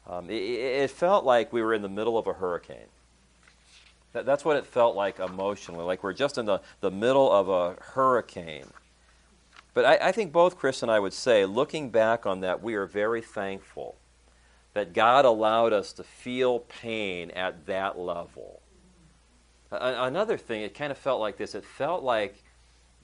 [0.07, 2.89] Um, it, it, felt like we were in the middle of a hurricane.
[4.15, 7.49] That, that's what it felt like emotionally, like we're just in the, the middle of
[7.49, 8.67] a hurricane.
[9.75, 12.75] But I, I think both Chris and I would say, looking back on that, we
[12.75, 13.97] are very thankful
[14.73, 18.61] that God allowed us to feel pain at that level.
[19.71, 21.57] Another thing, it kind of felt like this.
[21.57, 22.43] It felt like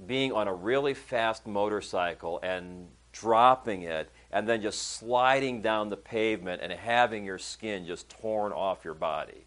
[0.06, 5.96] being on a really fast motorcycle and dropping it and then just sliding down the
[5.96, 9.46] pavement and having your skin just torn off your body.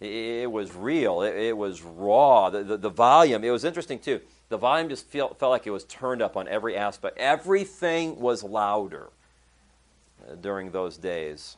[0.00, 1.22] It was real.
[1.22, 2.50] It, was raw.
[2.50, 4.20] The, the, the, volume, it was interesting too.
[4.50, 7.18] The volume just felt, felt like it was turned up on every aspect.
[7.18, 9.08] Everything was louder
[10.28, 11.56] uh, during those days.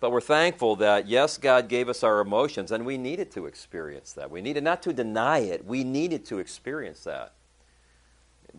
[0.00, 4.12] But we're thankful that, yes, God gave us our emotions, and we needed to experience
[4.12, 4.30] that.
[4.30, 7.32] We needed not to deny it, we needed to experience that.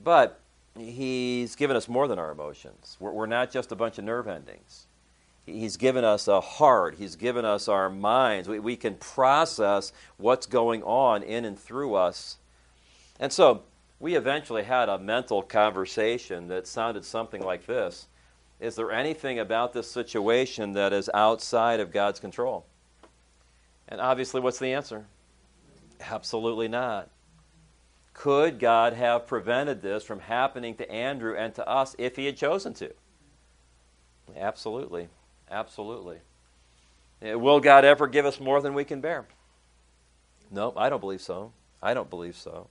[0.04, 0.40] But
[0.78, 2.98] He's given us more than our emotions.
[3.00, 4.86] We're, we're not just a bunch of nerve endings.
[5.52, 8.48] He's given us a heart, He's given us our minds.
[8.48, 12.38] We, we can process what's going on in and through us.
[13.20, 13.64] And so,
[14.00, 18.08] we eventually had a mental conversation that sounded something like this
[18.60, 22.66] is there anything about this situation that is outside of God's control?
[23.88, 25.06] And obviously, what's the answer?
[26.02, 27.10] Absolutely not.
[28.14, 32.36] Could God have prevented this from happening to Andrew and to us if he had
[32.36, 32.94] chosen to?
[34.36, 35.08] Absolutely.
[35.52, 36.18] Absolutely.
[37.22, 39.28] Eh, will God ever give us more than we can bear?
[40.52, 41.52] No, I don't believe so.
[41.82, 42.68] I don't believe so.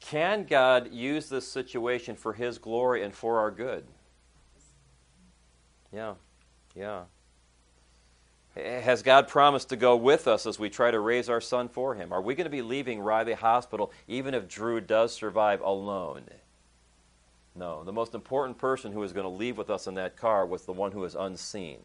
[0.00, 3.84] Can God use this situation for His glory and for our good?
[5.92, 6.14] Yeah,
[6.74, 7.04] yeah.
[8.54, 11.94] Has God promised to go with us as we try to raise our son for
[11.96, 12.12] him?
[12.12, 16.24] Are we going to be leaving Riley Hospital even if Drew does survive alone?
[17.56, 17.84] No.
[17.84, 20.64] The most important person who is going to leave with us in that car was
[20.64, 21.78] the one who is unseen.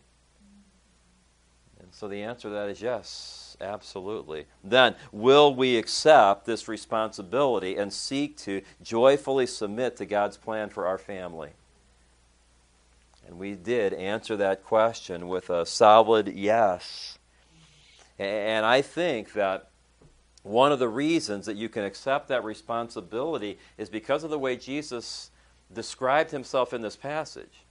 [1.79, 4.45] And so the answer to that is yes, absolutely.
[4.63, 10.85] Then, will we accept this responsibility and seek to joyfully submit to God's plan for
[10.85, 11.51] our family?
[13.27, 17.19] And we did answer that question with a solid yes.
[18.17, 19.69] And I think that
[20.43, 24.55] one of the reasons that you can accept that responsibility is because of the way
[24.55, 25.31] Jesus
[25.73, 27.63] described himself in this passage.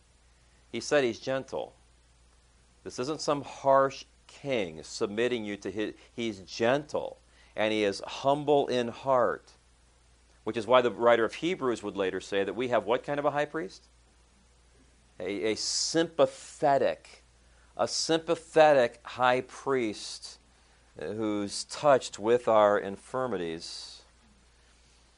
[0.70, 1.74] He said he's gentle.
[2.84, 5.94] This isn't some harsh king submitting you to his.
[6.14, 7.18] He's gentle
[7.56, 9.50] and he is humble in heart,
[10.44, 13.18] which is why the writer of Hebrews would later say that we have what kind
[13.18, 13.88] of a high priest?
[15.20, 17.22] a, a sympathetic,
[17.76, 20.38] a sympathetic high priest
[21.00, 24.02] uh, who's touched with our infirmities.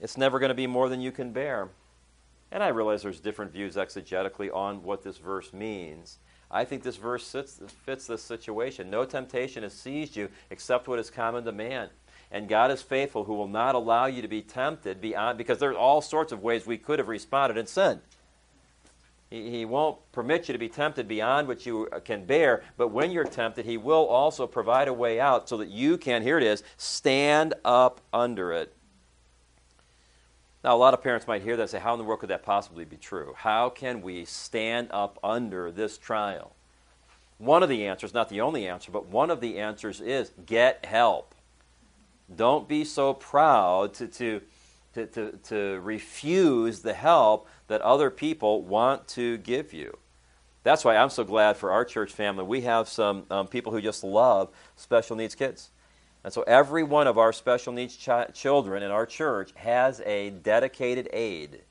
[0.00, 1.68] It's never going to be more than you can bear.
[2.52, 6.18] And I realize there's different views exegetically on what this verse means.
[6.50, 8.90] I think this verse fits, fits this situation.
[8.90, 11.90] No temptation has seized you except what is common to man.
[12.32, 15.70] And God is faithful who will not allow you to be tempted beyond, because there
[15.70, 18.00] are all sorts of ways we could have responded and sin.
[19.30, 23.10] He, he won't permit you to be tempted beyond what you can bear, but when
[23.12, 26.44] you're tempted, He will also provide a way out so that you can, here it
[26.44, 28.74] is, stand up under it.
[30.62, 32.30] Now, a lot of parents might hear that and say, How in the world could
[32.30, 33.34] that possibly be true?
[33.36, 36.52] How can we stand up under this trial?
[37.38, 40.84] One of the answers, not the only answer, but one of the answers is get
[40.84, 41.34] help.
[42.34, 44.42] Don't be so proud to, to,
[44.94, 49.96] to, to, to refuse the help that other people want to give you.
[50.62, 52.44] That's why I'm so glad for our church family.
[52.44, 55.70] We have some um, people who just love special needs kids.
[56.22, 60.30] And so every one of our special needs ch- children in our church has a
[60.30, 61.62] dedicated aide.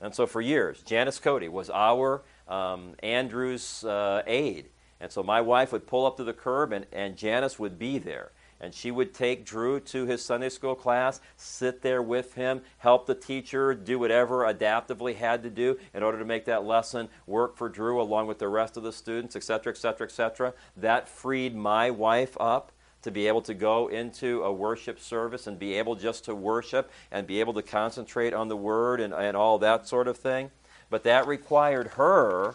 [0.00, 4.66] And so for years, Janice Cody was our um, Andrew's uh, aide.
[5.00, 7.98] And so my wife would pull up to the curb, and, and Janice would be
[7.98, 8.30] there.
[8.60, 13.06] And she would take Drew to his Sunday school class, sit there with him, help
[13.06, 17.56] the teacher do whatever adaptively had to do in order to make that lesson work
[17.56, 20.54] for Drew along with the rest of the students, etc., etc., etc.
[20.76, 22.71] That freed my wife up
[23.02, 26.90] to be able to go into a worship service and be able just to worship
[27.10, 30.50] and be able to concentrate on the word and, and all that sort of thing.
[30.88, 32.54] But that required her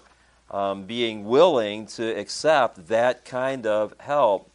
[0.50, 4.50] um, being willing to accept that kind of help.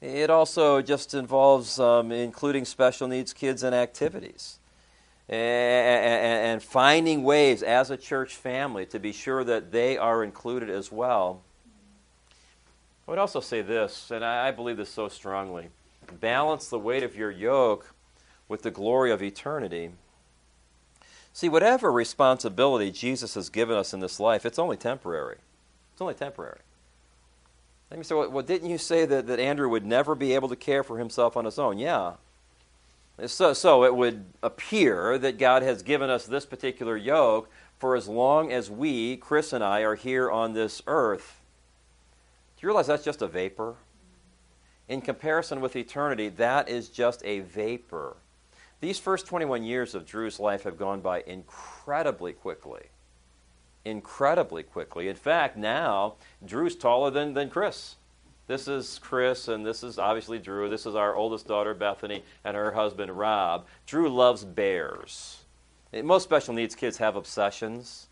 [0.00, 4.58] It also just involves um, including special needs kids in activities.
[5.28, 10.92] And, finding ways as a church family to be sure that they are included as
[10.92, 11.42] well
[13.06, 15.68] I would also say this, and I believe this so strongly
[16.20, 17.94] balance the weight of your yoke
[18.48, 19.90] with the glory of eternity.
[21.32, 25.38] See, whatever responsibility Jesus has given us in this life, it's only temporary.
[25.92, 26.58] It's only temporary.
[27.90, 30.56] Let me say, well, didn't you say that, that Andrew would never be able to
[30.56, 31.78] care for himself on his own?
[31.78, 32.14] Yeah.
[33.26, 38.08] So, so it would appear that God has given us this particular yoke for as
[38.08, 41.41] long as we, Chris and I, are here on this earth
[42.62, 43.74] you realize that's just a vapor?
[44.88, 48.16] In comparison with eternity, that is just a vapor.
[48.80, 52.82] These first 21 years of Drew's life have gone by incredibly quickly.
[53.84, 55.08] Incredibly quickly.
[55.08, 57.96] In fact, now, Drew's taller than, than Chris.
[58.48, 60.68] This is Chris, and this is obviously Drew.
[60.68, 63.66] This is our oldest daughter, Bethany, and her husband, Rob.
[63.86, 65.44] Drew loves bears.
[65.92, 68.08] Most special needs kids have obsessions.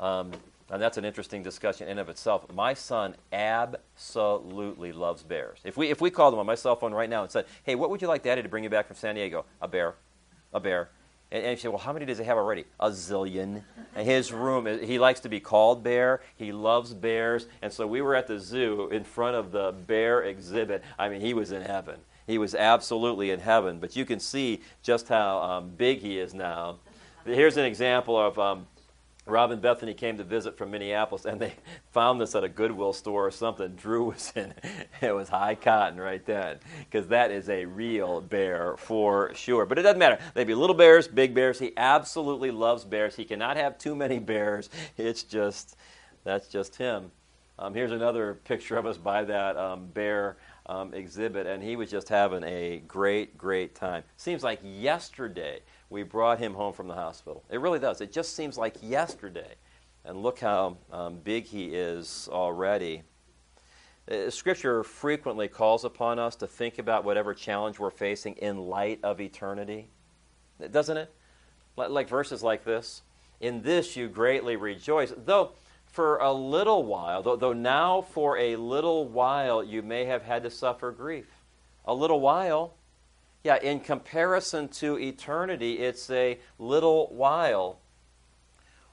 [0.00, 0.32] Um,
[0.70, 2.50] and that's an interesting discussion in of itself.
[2.52, 5.58] My son absolutely loves bears.
[5.64, 7.74] If we if we called him on my cell phone right now and said, "Hey,
[7.74, 9.94] what would you like Daddy to bring you back from San Diego?" A bear,
[10.52, 10.88] a bear.
[11.30, 13.62] And, he said, "Well, how many does he have already?" A zillion.
[13.94, 16.20] And his room, he likes to be called Bear.
[16.36, 20.22] He loves bears, and so we were at the zoo in front of the bear
[20.22, 20.82] exhibit.
[20.98, 22.00] I mean, he was in heaven.
[22.26, 23.78] He was absolutely in heaven.
[23.80, 26.78] But you can see just how um, big he is now.
[27.26, 28.38] Here's an example of.
[28.38, 28.66] Um,
[29.26, 31.54] Rob and Bethany came to visit from Minneapolis, and they
[31.92, 33.74] found this at a Goodwill store or something.
[33.74, 34.52] Drew was in
[35.00, 39.64] it was high cotton right then, because that is a real bear for sure.
[39.64, 40.18] But it doesn't matter.
[40.34, 41.58] They be little bears, big bears.
[41.58, 43.16] He absolutely loves bears.
[43.16, 44.68] He cannot have too many bears.
[44.98, 45.76] It's just
[46.24, 47.10] that's just him.
[47.58, 51.90] Um, here's another picture of us by that um, bear um, exhibit, and he was
[51.90, 54.02] just having a great, great time.
[54.16, 55.60] Seems like yesterday
[55.90, 57.44] we brought him home from the hospital.
[57.50, 58.00] It really does.
[58.00, 59.54] It just seems like yesterday.
[60.04, 63.02] And look how um, big he is already.
[64.10, 69.00] Uh, scripture frequently calls upon us to think about whatever challenge we're facing in light
[69.02, 69.88] of eternity,
[70.70, 71.12] doesn't it?
[71.76, 73.02] Like verses like this
[73.40, 75.52] In this you greatly rejoice, though
[75.86, 80.42] for a little while, though, though now for a little while you may have had
[80.42, 81.44] to suffer grief.
[81.84, 82.74] A little while
[83.44, 87.78] yeah, in comparison to eternity, it's a little while.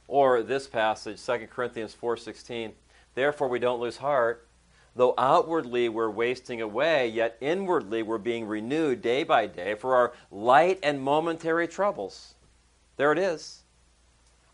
[0.08, 2.74] Or this passage, 2 Corinthians 4:16,
[3.16, 4.46] therefore we don't lose heart,
[4.94, 10.12] though outwardly we're wasting away, yet inwardly we're being renewed day by day for our
[10.30, 12.36] light and momentary troubles.
[12.98, 13.61] There it is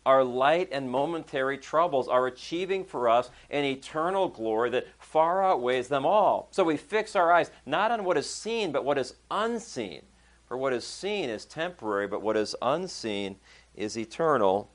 [0.08, 5.88] our light and momentary troubles are achieving for us an eternal glory that far outweighs
[5.88, 6.48] them all.
[6.50, 10.00] So we fix our eyes not on what is seen, but what is unseen.
[10.46, 13.36] For what is seen is temporary, but what is unseen
[13.76, 14.70] is eternal.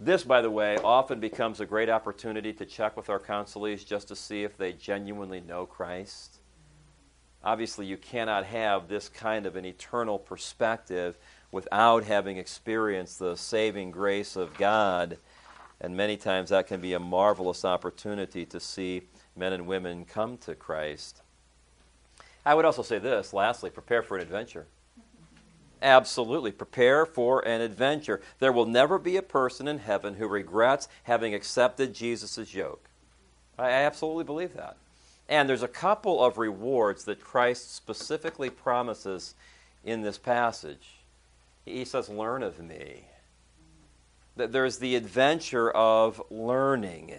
[0.00, 4.08] This, by the way, often becomes a great opportunity to check with our counselees just
[4.08, 6.38] to see if they genuinely know Christ.
[7.44, 11.16] Obviously, you cannot have this kind of an eternal perspective
[11.50, 15.18] without having experienced the saving grace of God.
[15.80, 19.02] And many times that can be a marvelous opportunity to see
[19.36, 21.22] men and women come to Christ.
[22.44, 24.66] I would also say this lastly, prepare for an adventure.
[25.80, 26.50] Absolutely.
[26.50, 28.20] Prepare for an adventure.
[28.40, 32.88] There will never be a person in heaven who regrets having accepted Jesus' yoke.
[33.58, 34.76] I absolutely believe that.
[35.28, 39.34] And there's a couple of rewards that Christ specifically promises
[39.84, 40.97] in this passage.
[41.68, 43.04] He says, Learn of me.
[44.36, 47.14] That there's the adventure of learning.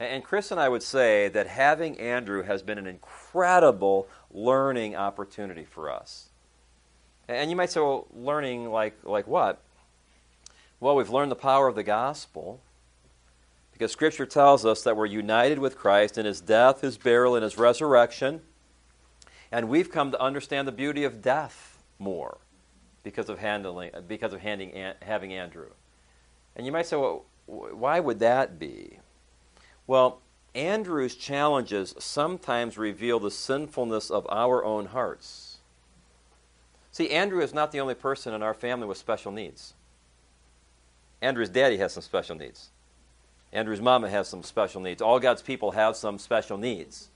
[0.00, 5.64] And Chris and I would say that having Andrew has been an incredible learning opportunity
[5.64, 6.28] for us.
[7.26, 9.60] And you might say, well, learning like, like what?
[10.80, 12.60] Well, we've learned the power of the gospel
[13.72, 17.42] because Scripture tells us that we're united with Christ in his death, his burial, and
[17.42, 18.40] his resurrection.
[19.50, 22.38] And we've come to understand the beauty of death more
[23.08, 25.70] because of, handling, because of handing, having Andrew.
[26.54, 28.98] And you might say, well, why would that be?
[29.86, 30.20] Well,
[30.54, 35.56] Andrew's challenges sometimes reveal the sinfulness of our own hearts.
[36.92, 39.72] See, Andrew is not the only person in our family with special needs.
[41.22, 42.68] Andrew's daddy has some special needs.
[43.54, 45.00] Andrew's mama has some special needs.
[45.00, 47.08] All God's people have some special needs.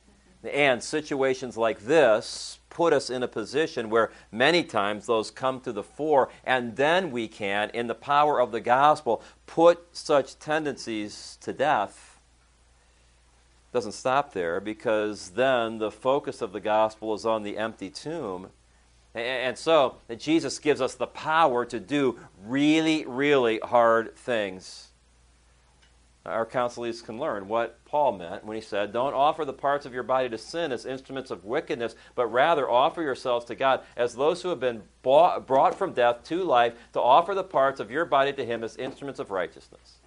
[0.44, 5.72] And situations like this put us in a position where many times those come to
[5.72, 11.38] the fore, and then we can, in the power of the gospel, put such tendencies
[11.42, 12.18] to death.
[13.72, 18.48] Doesn't stop there because then the focus of the gospel is on the empty tomb
[19.14, 24.88] and so Jesus gives us the power to do really, really hard things.
[26.24, 29.92] Our counselees can learn what Paul meant when he said, Don't offer the parts of
[29.92, 34.14] your body to sin as instruments of wickedness, but rather offer yourselves to God as
[34.14, 37.90] those who have been bought, brought from death to life, to offer the parts of
[37.90, 39.98] your body to Him as instruments of righteousness.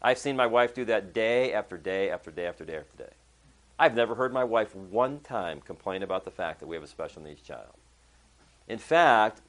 [0.00, 3.12] I've seen my wife do that day after day after day after day after day.
[3.78, 6.88] I've never heard my wife one time complain about the fact that we have a
[6.88, 7.74] special needs child.
[8.66, 9.42] In fact,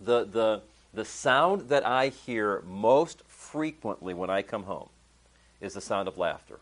[0.00, 0.62] the, the,
[0.92, 4.88] the sound that I hear most frequently when I come home
[5.60, 6.60] is the sound of laughter.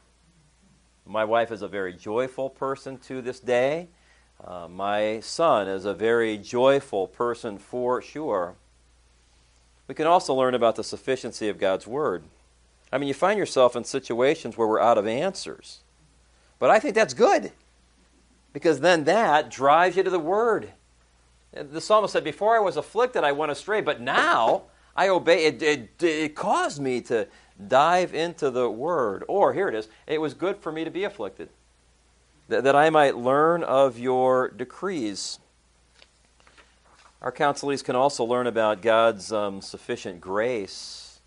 [1.06, 3.88] My wife is a very joyful person to this day.
[4.44, 8.56] Uh, my son is a very joyful person for sure.
[9.88, 12.24] We can also learn about the sufficiency of God's Word.
[12.92, 15.80] I mean, you find yourself in situations where we're out of answers.
[16.58, 17.52] But I think that's good
[18.52, 20.72] because then that drives you to the Word.
[21.52, 24.62] The psalmist said, Before I was afflicted, I went astray, but now
[24.96, 25.46] I obey.
[25.46, 27.28] It, it, it caused me to
[27.66, 29.24] dive into the word.
[29.28, 31.48] Or, here it is, it was good for me to be afflicted,
[32.48, 35.38] that, that I might learn of your decrees.
[37.22, 41.20] Our counselees can also learn about God's um, sufficient grace.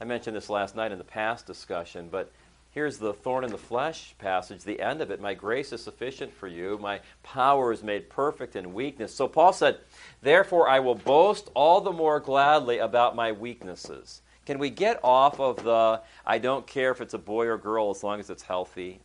[0.00, 2.30] I mentioned this last night in the past discussion, but
[2.72, 5.20] Here's the thorn in the flesh passage, the end of it.
[5.20, 6.78] My grace is sufficient for you.
[6.78, 9.12] My power is made perfect in weakness.
[9.12, 9.78] So Paul said,
[10.22, 14.22] Therefore I will boast all the more gladly about my weaknesses.
[14.46, 17.90] Can we get off of the I don't care if it's a boy or girl
[17.90, 19.00] as long as it's healthy?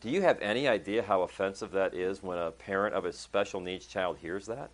[0.00, 3.60] Do you have any idea how offensive that is when a parent of a special
[3.60, 4.70] needs child hears that?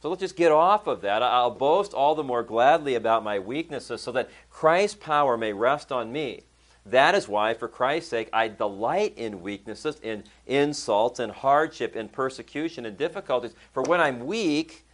[0.00, 1.22] So let's just get off of that.
[1.22, 5.92] I'll boast all the more gladly about my weaknesses so that Christ's power may rest
[5.92, 6.44] on me.
[6.86, 12.08] That is why, for Christ's sake, I delight in weaknesses, in insults, in hardship, in
[12.08, 13.52] persecution, in difficulties.
[13.72, 14.86] For when I'm weak,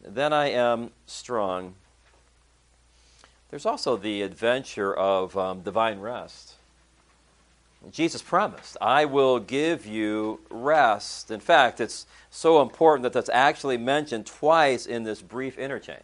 [0.00, 1.74] then I am strong.
[3.50, 6.54] There's also the adventure of um, divine rest.
[7.90, 11.30] Jesus promised, I will give you rest.
[11.30, 16.02] In fact, it's so important that that's actually mentioned twice in this brief interchange.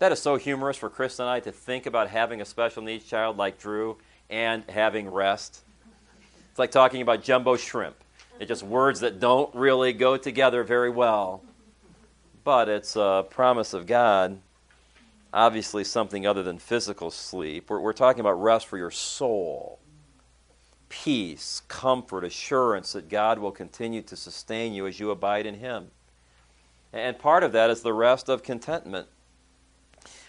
[0.00, 3.04] That is so humorous for Chris and I to think about having a special needs
[3.04, 3.96] child like Drew
[4.28, 5.62] and having rest.
[6.50, 7.96] It's like talking about jumbo shrimp.
[8.38, 11.42] It's just words that don't really go together very well.
[12.44, 14.38] But it's a promise of God.
[15.32, 17.70] Obviously, something other than physical sleep.
[17.70, 19.78] We're, we're talking about rest for your soul
[20.92, 25.90] peace, comfort, assurance that God will continue to sustain you as you abide in Him.
[26.92, 29.08] And part of that is the rest of contentment.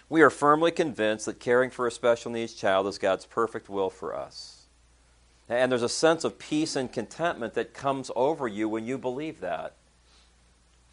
[0.08, 3.90] We are firmly convinced that caring for a special needs child is God's perfect will
[3.90, 4.62] for us.
[5.50, 9.40] And there's a sense of peace and contentment that comes over you when you believe
[9.40, 9.74] that.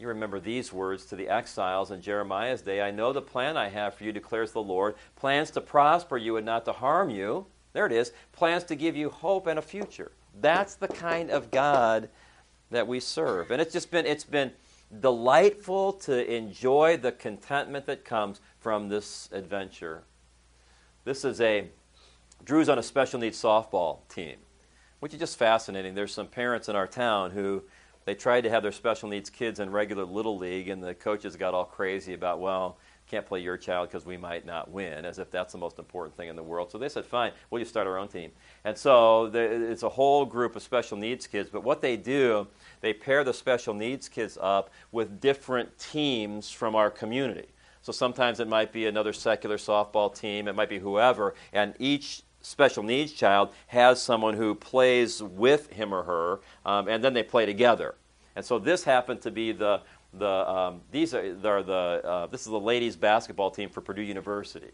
[0.01, 3.69] You remember these words to the exiles in Jeremiah's day I know the plan I
[3.69, 7.45] have for you, declares the Lord plans to prosper you and not to harm you.
[7.73, 10.11] There it is plans to give you hope and a future.
[10.39, 12.09] That's the kind of God
[12.71, 13.51] that we serve.
[13.51, 14.51] And it's just been, it's been
[15.01, 20.01] delightful to enjoy the contentment that comes from this adventure.
[21.03, 21.67] This is a,
[22.43, 24.37] Drew's on a special needs softball team,
[24.99, 25.93] which is just fascinating.
[25.93, 27.61] There's some parents in our town who
[28.05, 31.35] they tried to have their special needs kids in regular little league, and the coaches
[31.35, 32.77] got all crazy about, well,
[33.07, 36.15] can't play your child because we might not win, as if that's the most important
[36.15, 36.71] thing in the world.
[36.71, 38.31] So they said, fine, we'll just start our own team.
[38.63, 41.49] And so it's a whole group of special needs kids.
[41.49, 42.47] But what they do,
[42.79, 47.49] they pair the special needs kids up with different teams from our community.
[47.81, 52.21] So sometimes it might be another secular softball team, it might be whoever, and each
[52.41, 57.23] special needs child has someone who plays with him or her, um, and then they
[57.23, 57.95] play together.
[58.35, 59.81] And so this happened to be the
[60.13, 64.01] the um, these are, are the uh, this is the ladies basketball team for Purdue
[64.01, 64.71] University.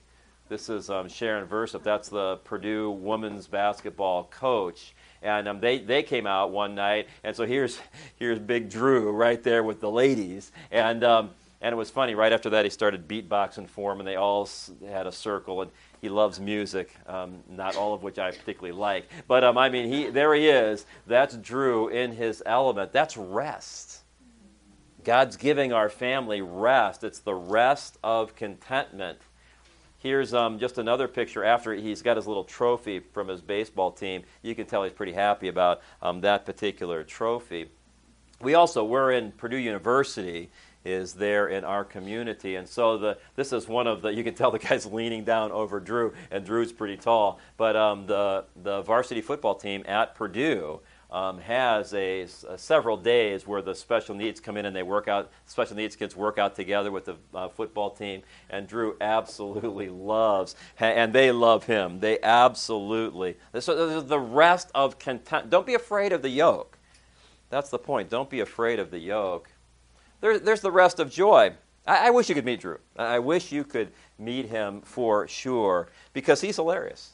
[0.49, 1.83] This is um, Sharon Versyp.
[1.83, 4.93] That's the Purdue women's basketball coach.
[5.21, 7.79] And um, they, they came out one night, and so here's
[8.15, 12.15] here's Big Drew right there with the ladies, and um, and it was funny.
[12.15, 14.47] Right after that, he started beatboxing for them, and they all
[14.87, 15.63] had a circle.
[15.63, 15.71] And
[16.01, 19.91] he loves music, um, not all of which I particularly like, but um, I mean,
[19.91, 20.85] he there he is.
[21.05, 22.91] That's Drew in his element.
[22.91, 24.01] That's rest.
[25.03, 27.03] God's giving our family rest.
[27.03, 29.19] It's the rest of contentment.
[29.99, 34.23] Here's um, just another picture after he's got his little trophy from his baseball team.
[34.41, 37.69] You can tell he's pretty happy about um, that particular trophy.
[38.39, 40.51] We also, we're in Purdue University,
[40.87, 42.55] is there in our community.
[42.55, 45.51] And so the, this is one of the, you can tell the guy's leaning down
[45.51, 47.39] over Drew, and Drew's pretty tall.
[47.57, 50.79] But um, the, the varsity football team at Purdue
[51.11, 55.07] um, has a, a, several days where the special needs come in and they work
[55.07, 55.29] out.
[55.45, 60.55] Special needs kids work out together with the uh, football team, and Drew absolutely loves,
[60.79, 61.99] and they love him.
[61.99, 63.37] They absolutely.
[63.59, 65.49] So the rest of content.
[65.49, 66.77] Don't be afraid of the yoke.
[67.49, 68.09] That's the point.
[68.09, 69.49] Don't be afraid of the yoke.
[70.21, 71.53] There, there's the rest of joy.
[71.85, 72.79] I, I wish you could meet Drew.
[72.97, 77.11] I wish you could meet him for sure because he's hilarious.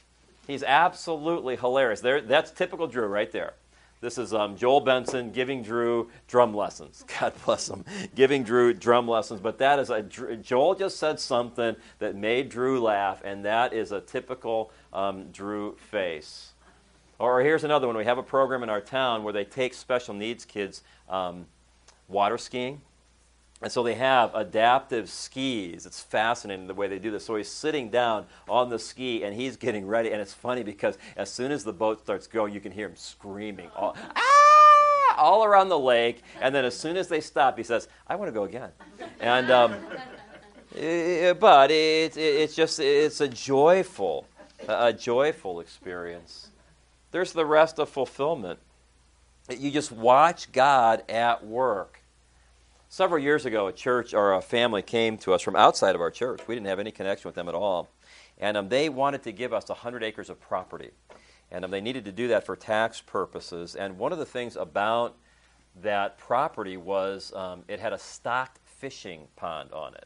[0.47, 2.01] He's absolutely hilarious.
[2.01, 3.53] There, that's typical Drew right there.
[4.01, 7.05] This is um, Joel Benson giving Drew drum lessons.
[7.19, 7.85] God bless him.
[8.15, 9.39] Giving Drew drum lessons.
[9.39, 13.93] But that is a, Joel just said something that made Drew laugh, and that is
[13.93, 16.51] a typical um, Drew face.
[17.17, 17.95] Or here's another one.
[17.95, 21.45] We have a program in our town where they take special needs kids um,
[22.09, 22.81] water skiing.
[23.63, 25.85] And so they have adaptive skis.
[25.85, 27.25] It's fascinating the way they do this.
[27.25, 30.11] So he's sitting down on the ski and he's getting ready.
[30.11, 32.97] And it's funny because as soon as the boat starts going, you can hear him
[32.97, 35.15] screaming all, ah!
[35.17, 36.23] all around the lake.
[36.41, 38.69] And then as soon as they stop, he says, I want to go again.
[39.21, 39.75] And, um,
[40.73, 44.27] but it, it, it's just, it's a joyful,
[44.67, 46.49] a joyful experience.
[47.11, 48.59] There's the rest of fulfillment.
[49.49, 52.02] You just watch God at work.
[52.93, 56.11] Several years ago, a church or a family came to us from outside of our
[56.11, 56.41] church.
[56.47, 57.89] We didn't have any connection with them at all.
[58.37, 60.91] And um, they wanted to give us 100 acres of property.
[61.49, 63.73] And um, they needed to do that for tax purposes.
[63.73, 65.15] And one of the things about
[65.81, 70.05] that property was um, it had a stocked fishing pond on it.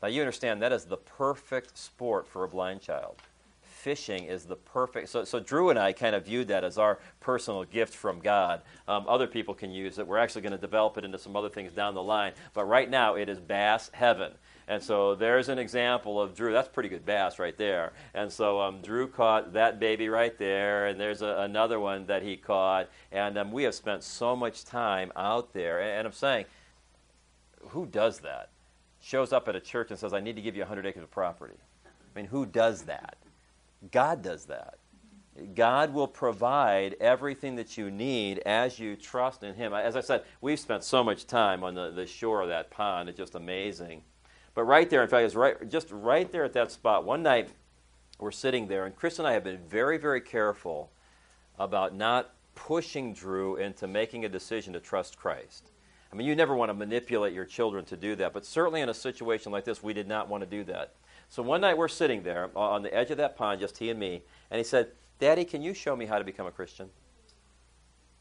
[0.00, 3.16] Now, you understand that is the perfect sport for a blind child
[3.86, 5.08] fishing is the perfect.
[5.08, 8.62] So, so Drew and I kind of viewed that as our personal gift from God.
[8.88, 10.06] Um, other people can use it.
[10.08, 12.32] We're actually going to develop it into some other things down the line.
[12.52, 14.32] But right now, it is bass heaven.
[14.66, 16.52] And so there's an example of Drew.
[16.52, 17.92] That's pretty good bass right there.
[18.12, 22.24] And so um, Drew caught that baby right there, and there's a, another one that
[22.24, 22.90] he caught.
[23.12, 25.78] And um, we have spent so much time out there.
[25.78, 26.46] And, and I'm saying,
[27.68, 28.50] who does that?
[29.00, 31.10] Shows up at a church and says, I need to give you 100 acres of
[31.12, 31.54] property.
[31.84, 33.16] I mean, who does that?
[33.90, 34.78] God does that.
[35.54, 39.74] God will provide everything that you need as you trust in Him.
[39.74, 43.08] As I said, we've spent so much time on the, the shore of that pond.
[43.08, 44.02] It's just amazing.
[44.54, 47.04] But right there, in fact, it's right, just right there at that spot.
[47.04, 47.50] One night,
[48.18, 50.90] we're sitting there, and Chris and I have been very, very careful
[51.58, 55.70] about not pushing Drew into making a decision to trust Christ.
[56.10, 58.88] I mean, you never want to manipulate your children to do that, but certainly in
[58.88, 60.94] a situation like this, we did not want to do that.
[61.28, 63.98] So one night we're sitting there on the edge of that pond, just he and
[63.98, 66.90] me, and he said, Daddy, can you show me how to become a Christian?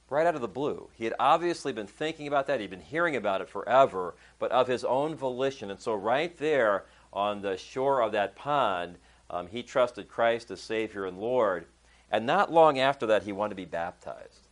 [0.09, 0.89] Right out of the blue.
[0.93, 2.59] He had obviously been thinking about that.
[2.59, 5.71] He'd been hearing about it forever, but of his own volition.
[5.71, 8.97] And so, right there on the shore of that pond,
[9.29, 11.65] um, he trusted Christ as Savior and Lord.
[12.11, 14.44] And not long after that, he wanted to be baptized.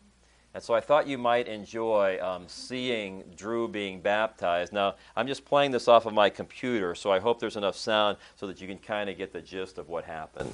[0.54, 4.72] And so I thought you might enjoy um, seeing Drew being baptized.
[4.72, 8.18] Now, I'm just playing this off of my computer, so I hope there's enough sound
[8.36, 10.52] so that you can kind of get the gist of what happened.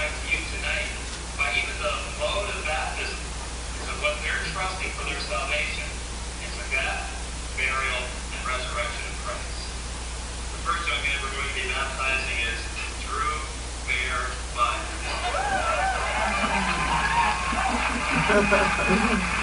[0.00, 0.88] To you tonight
[1.36, 5.84] by even the mode of baptism is of what they're trusting for their salvation.
[6.40, 7.12] is a death,
[7.60, 9.52] burial, and resurrection of Christ.
[10.56, 12.56] The first young man we're going to be baptizing is
[13.04, 13.36] Drew
[13.84, 14.80] Bear Bud.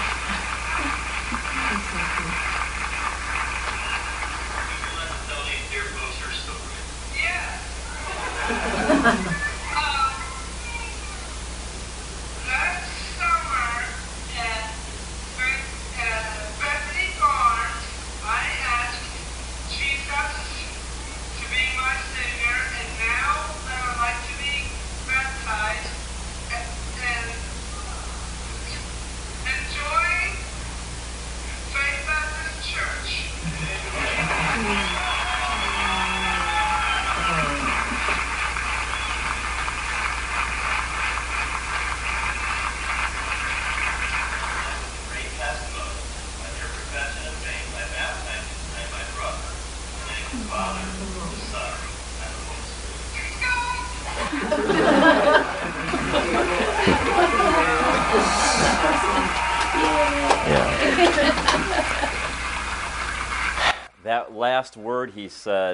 [64.02, 65.28] that last word he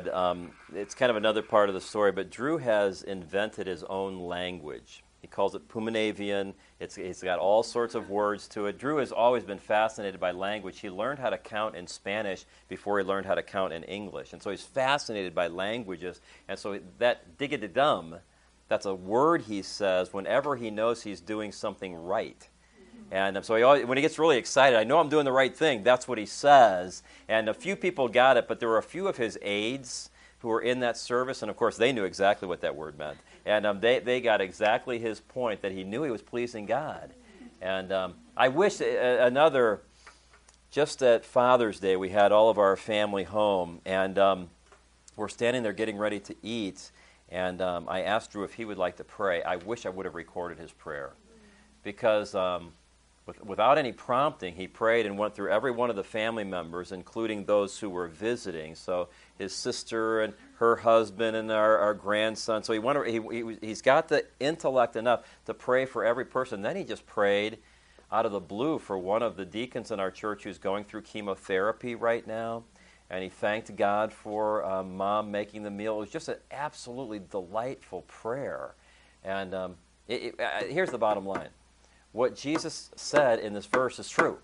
[0.09, 4.20] um, it's kind of another part of the story, but Drew has invented his own
[4.20, 5.02] language.
[5.20, 6.54] He calls it Puminavian.
[6.78, 8.78] It's, it's got all sorts of words to it.
[8.78, 10.78] Drew has always been fascinated by language.
[10.78, 14.32] He learned how to count in Spanish before he learned how to count in English.
[14.32, 16.20] And so he's fascinated by languages.
[16.46, 18.16] And so that diggity-dum,
[18.68, 22.48] that's a word he says whenever he knows he's doing something right.
[23.11, 25.32] And um, so he always, when he gets really excited, I know I'm doing the
[25.32, 25.82] right thing.
[25.82, 27.02] That's what he says.
[27.28, 30.48] And a few people got it, but there were a few of his aides who
[30.48, 33.18] were in that service, and of course they knew exactly what that word meant.
[33.44, 37.12] And um, they, they got exactly his point that he knew he was pleasing God.
[37.61, 39.80] And um, I wish uh, another,
[40.70, 44.50] just at Father's Day, we had all of our family home, and um,
[45.16, 46.90] we're standing there getting ready to eat.
[47.28, 49.42] And um, I asked Drew if he would like to pray.
[49.42, 51.12] I wish I would have recorded his prayer
[51.82, 52.72] because um,
[53.45, 57.45] without any prompting, he prayed and went through every one of the family members, including
[57.45, 58.74] those who were visiting.
[58.74, 62.62] So his sister and her husband and our, our grandson.
[62.62, 66.62] So he, went, he, he, he's got the intellect enough to pray for every person.
[66.62, 67.59] Then he just prayed
[68.12, 71.03] out of the blue for one of the deacons in our church who's going through
[71.03, 72.62] chemotherapy right now.
[73.11, 75.97] And he thanked God for um, mom making the meal.
[75.97, 78.74] It was just an absolutely delightful prayer.
[79.24, 79.74] And um,
[80.07, 81.49] it, it, uh, here's the bottom line
[82.16, 84.38] what Jesus said in this verse is true,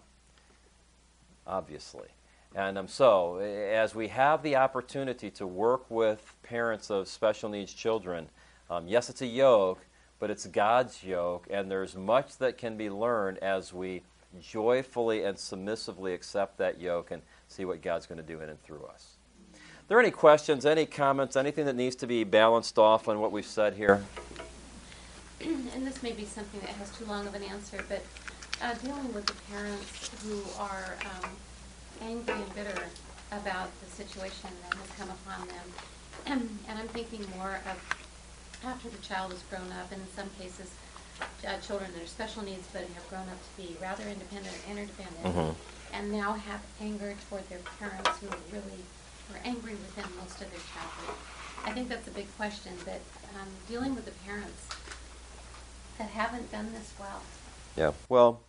[1.46, 2.08] obviously.
[2.54, 7.72] And um, so, as we have the opportunity to work with parents of special needs
[7.72, 8.28] children,
[8.68, 9.86] um, yes, it's a yoke,
[10.20, 14.02] but it's God's yoke, and there's much that can be learned as we
[14.38, 18.62] joyfully and submissively accept that yoke and see what God's going to do in and
[18.62, 19.16] through us.
[19.54, 23.32] Are there any questions, any comments, anything that needs to be balanced off on what
[23.32, 24.04] we've said here?
[25.74, 28.02] and this may be something that has too long of an answer, but
[28.62, 31.30] uh, dealing with the parents who are um,
[32.00, 32.82] angry and bitter
[33.32, 36.48] about the situation that has come upon them.
[36.68, 37.78] and I'm thinking more of
[38.64, 40.70] after the child has grown up, and in some cases,
[41.20, 44.70] uh, children that are special needs but have grown up to be rather independent or
[44.70, 45.96] interdependent, mm-hmm.
[45.96, 48.82] and now have anger toward their parents who are really
[49.30, 51.16] were angry with them most of their childhood.
[51.64, 53.00] I think that's a big question, but
[53.34, 54.68] um, dealing with the parents
[56.02, 57.22] that haven't done this well.
[57.76, 58.40] Yeah, well,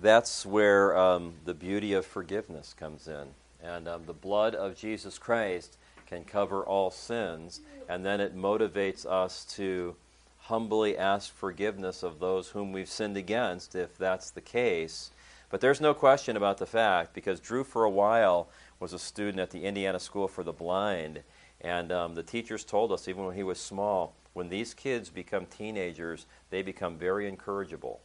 [0.00, 3.26] that's where um, the beauty of forgiveness comes in.
[3.62, 9.04] And um, the blood of Jesus Christ can cover all sins, and then it motivates
[9.04, 9.96] us to
[10.38, 15.10] humbly ask forgiveness of those whom we've sinned against, if that's the case.
[15.50, 18.48] But there's no question about the fact, because Drew, for a while,
[18.78, 21.22] was a student at the Indiana School for the Blind,
[21.60, 25.46] and um, the teachers told us, even when he was small, when these kids become
[25.46, 28.00] teenagers, they become very incorrigible.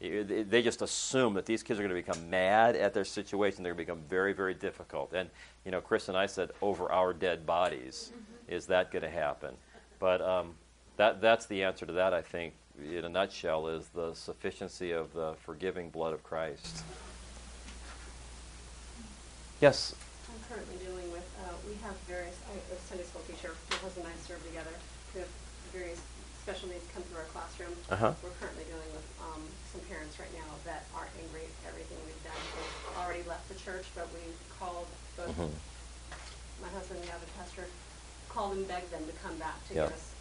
[0.00, 3.64] They just assume that these kids are going to become mad at their situation.
[3.64, 5.12] They're going to become very, very difficult.
[5.12, 5.28] And,
[5.64, 8.54] you know, Chris and I said, over our dead bodies, mm-hmm.
[8.54, 9.54] is that going to happen?
[9.98, 10.54] But um,
[10.98, 15.12] that, that's the answer to that, I think, in a nutshell, is the sufficiency of
[15.14, 16.84] the forgiving blood of Christ.
[19.60, 19.96] Yes?
[20.28, 20.87] I'm currently uh,
[21.68, 24.72] we have various, I, a Sunday school teacher, my husband and I serve together
[25.14, 25.32] we have
[25.72, 26.00] various
[26.44, 27.72] special needs come through our classroom.
[27.92, 28.12] Uh-huh.
[28.24, 29.40] We're currently dealing with um,
[29.72, 32.36] some parents right now that are angry at everything we've done.
[32.56, 34.24] They've already left the church, but we
[34.56, 35.52] called both mm-hmm.
[36.64, 37.68] my husband and the other pastor,
[38.28, 40.12] called and begged them to come back to give us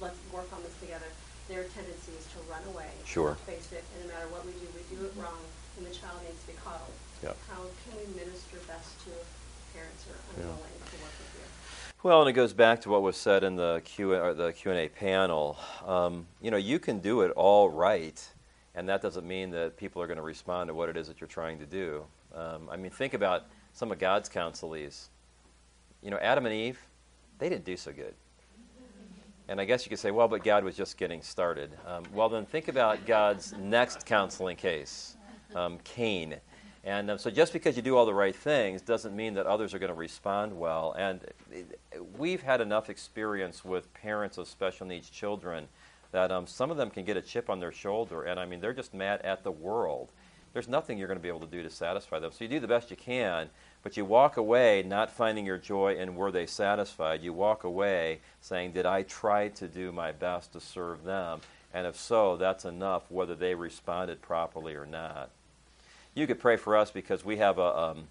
[0.00, 1.08] let's work on this together,
[1.48, 2.88] their tendency is to run away.
[3.04, 3.36] Sure.
[3.44, 5.44] Face it, and no matter what we do, we do it wrong,
[5.76, 6.96] and the child needs to be coddled.
[7.20, 7.36] Yep.
[7.52, 9.12] How can we minister best to
[9.74, 11.98] parents are unwilling to work with you?
[12.02, 14.70] Well, and it goes back to what was said in the Q or the Q
[14.70, 15.58] and A panel.
[15.86, 18.20] Um, you know, you can do it all right,
[18.74, 21.20] and that doesn't mean that people are going to respond to what it is that
[21.20, 22.04] you're trying to do.
[22.34, 25.08] Um, I mean, think about some of God's counselees.
[26.02, 26.78] You know, Adam and Eve,
[27.38, 28.14] they didn't do so good.
[29.48, 31.72] And I guess you could say, well, but God was just getting started.
[31.84, 35.16] Um, well, then think about God's next counseling case,
[35.56, 36.36] um, Cain.
[36.84, 39.74] And um, so just because you do all the right things doesn't mean that others
[39.74, 40.94] are going to respond well.
[40.96, 41.20] And
[42.16, 45.68] we've had enough experience with parents of special needs children
[46.12, 48.60] that um, some of them can get a chip on their shoulder, and I mean,
[48.60, 50.10] they're just mad at the world.
[50.52, 52.32] There's nothing you're going to be able to do to satisfy them.
[52.32, 53.48] So you do the best you can,
[53.84, 57.22] but you walk away not finding your joy in were they satisfied.
[57.22, 61.40] You walk away saying, Did I try to do my best to serve them?
[61.72, 65.30] And if so, that's enough, whether they responded properly or not.
[66.14, 67.78] You could pray for us because we have a.
[67.78, 68.08] Um,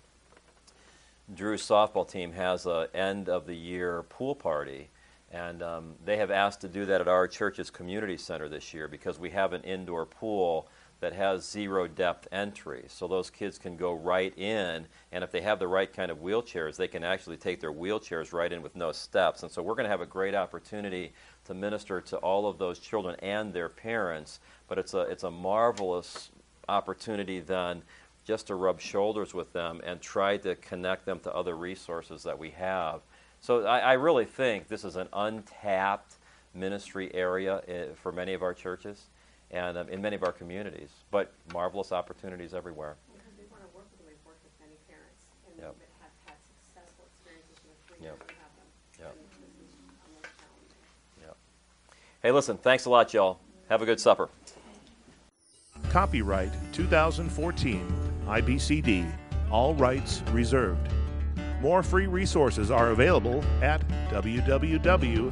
[1.35, 4.89] Drew's softball team has a end of the year pool party,
[5.31, 8.87] and um, they have asked to do that at our church's community center this year
[8.87, 10.67] because we have an indoor pool
[11.01, 12.85] that has zero depth entry.
[12.87, 16.19] So those kids can go right in, and if they have the right kind of
[16.19, 19.43] wheelchairs, they can actually take their wheelchairs right in with no steps.
[19.43, 21.11] And so we're going to have a great opportunity
[21.45, 24.39] to minister to all of those children and their parents.
[24.67, 26.31] But it's a, it's a marvelous
[26.69, 27.81] opportunity then
[28.25, 32.37] just to rub shoulders with them and try to connect them to other resources that
[32.37, 33.01] we have.
[33.41, 36.15] So I, I really think this is an untapped
[36.53, 39.07] ministry area eh, for many of our churches
[39.51, 42.95] and um, in many of our communities, but marvelous opportunities everywhere.
[43.11, 45.75] Because we want to work with them, we've worked with many parents, and Yep.
[45.79, 47.57] that have had successful experiences
[47.97, 48.13] in Yep.
[48.27, 48.69] we have them.
[48.99, 49.13] Yep.
[49.17, 49.73] And this is
[50.05, 50.83] almost challenging.
[51.25, 51.37] Yep.
[52.21, 53.39] Hey, listen, thanks a lot, y'all.
[53.69, 54.29] Have a good supper.
[55.89, 59.11] Copyright 2014 IBCD.
[59.51, 60.91] All rights reserved.
[61.61, 65.29] More free resources are available at www.ibcd.org.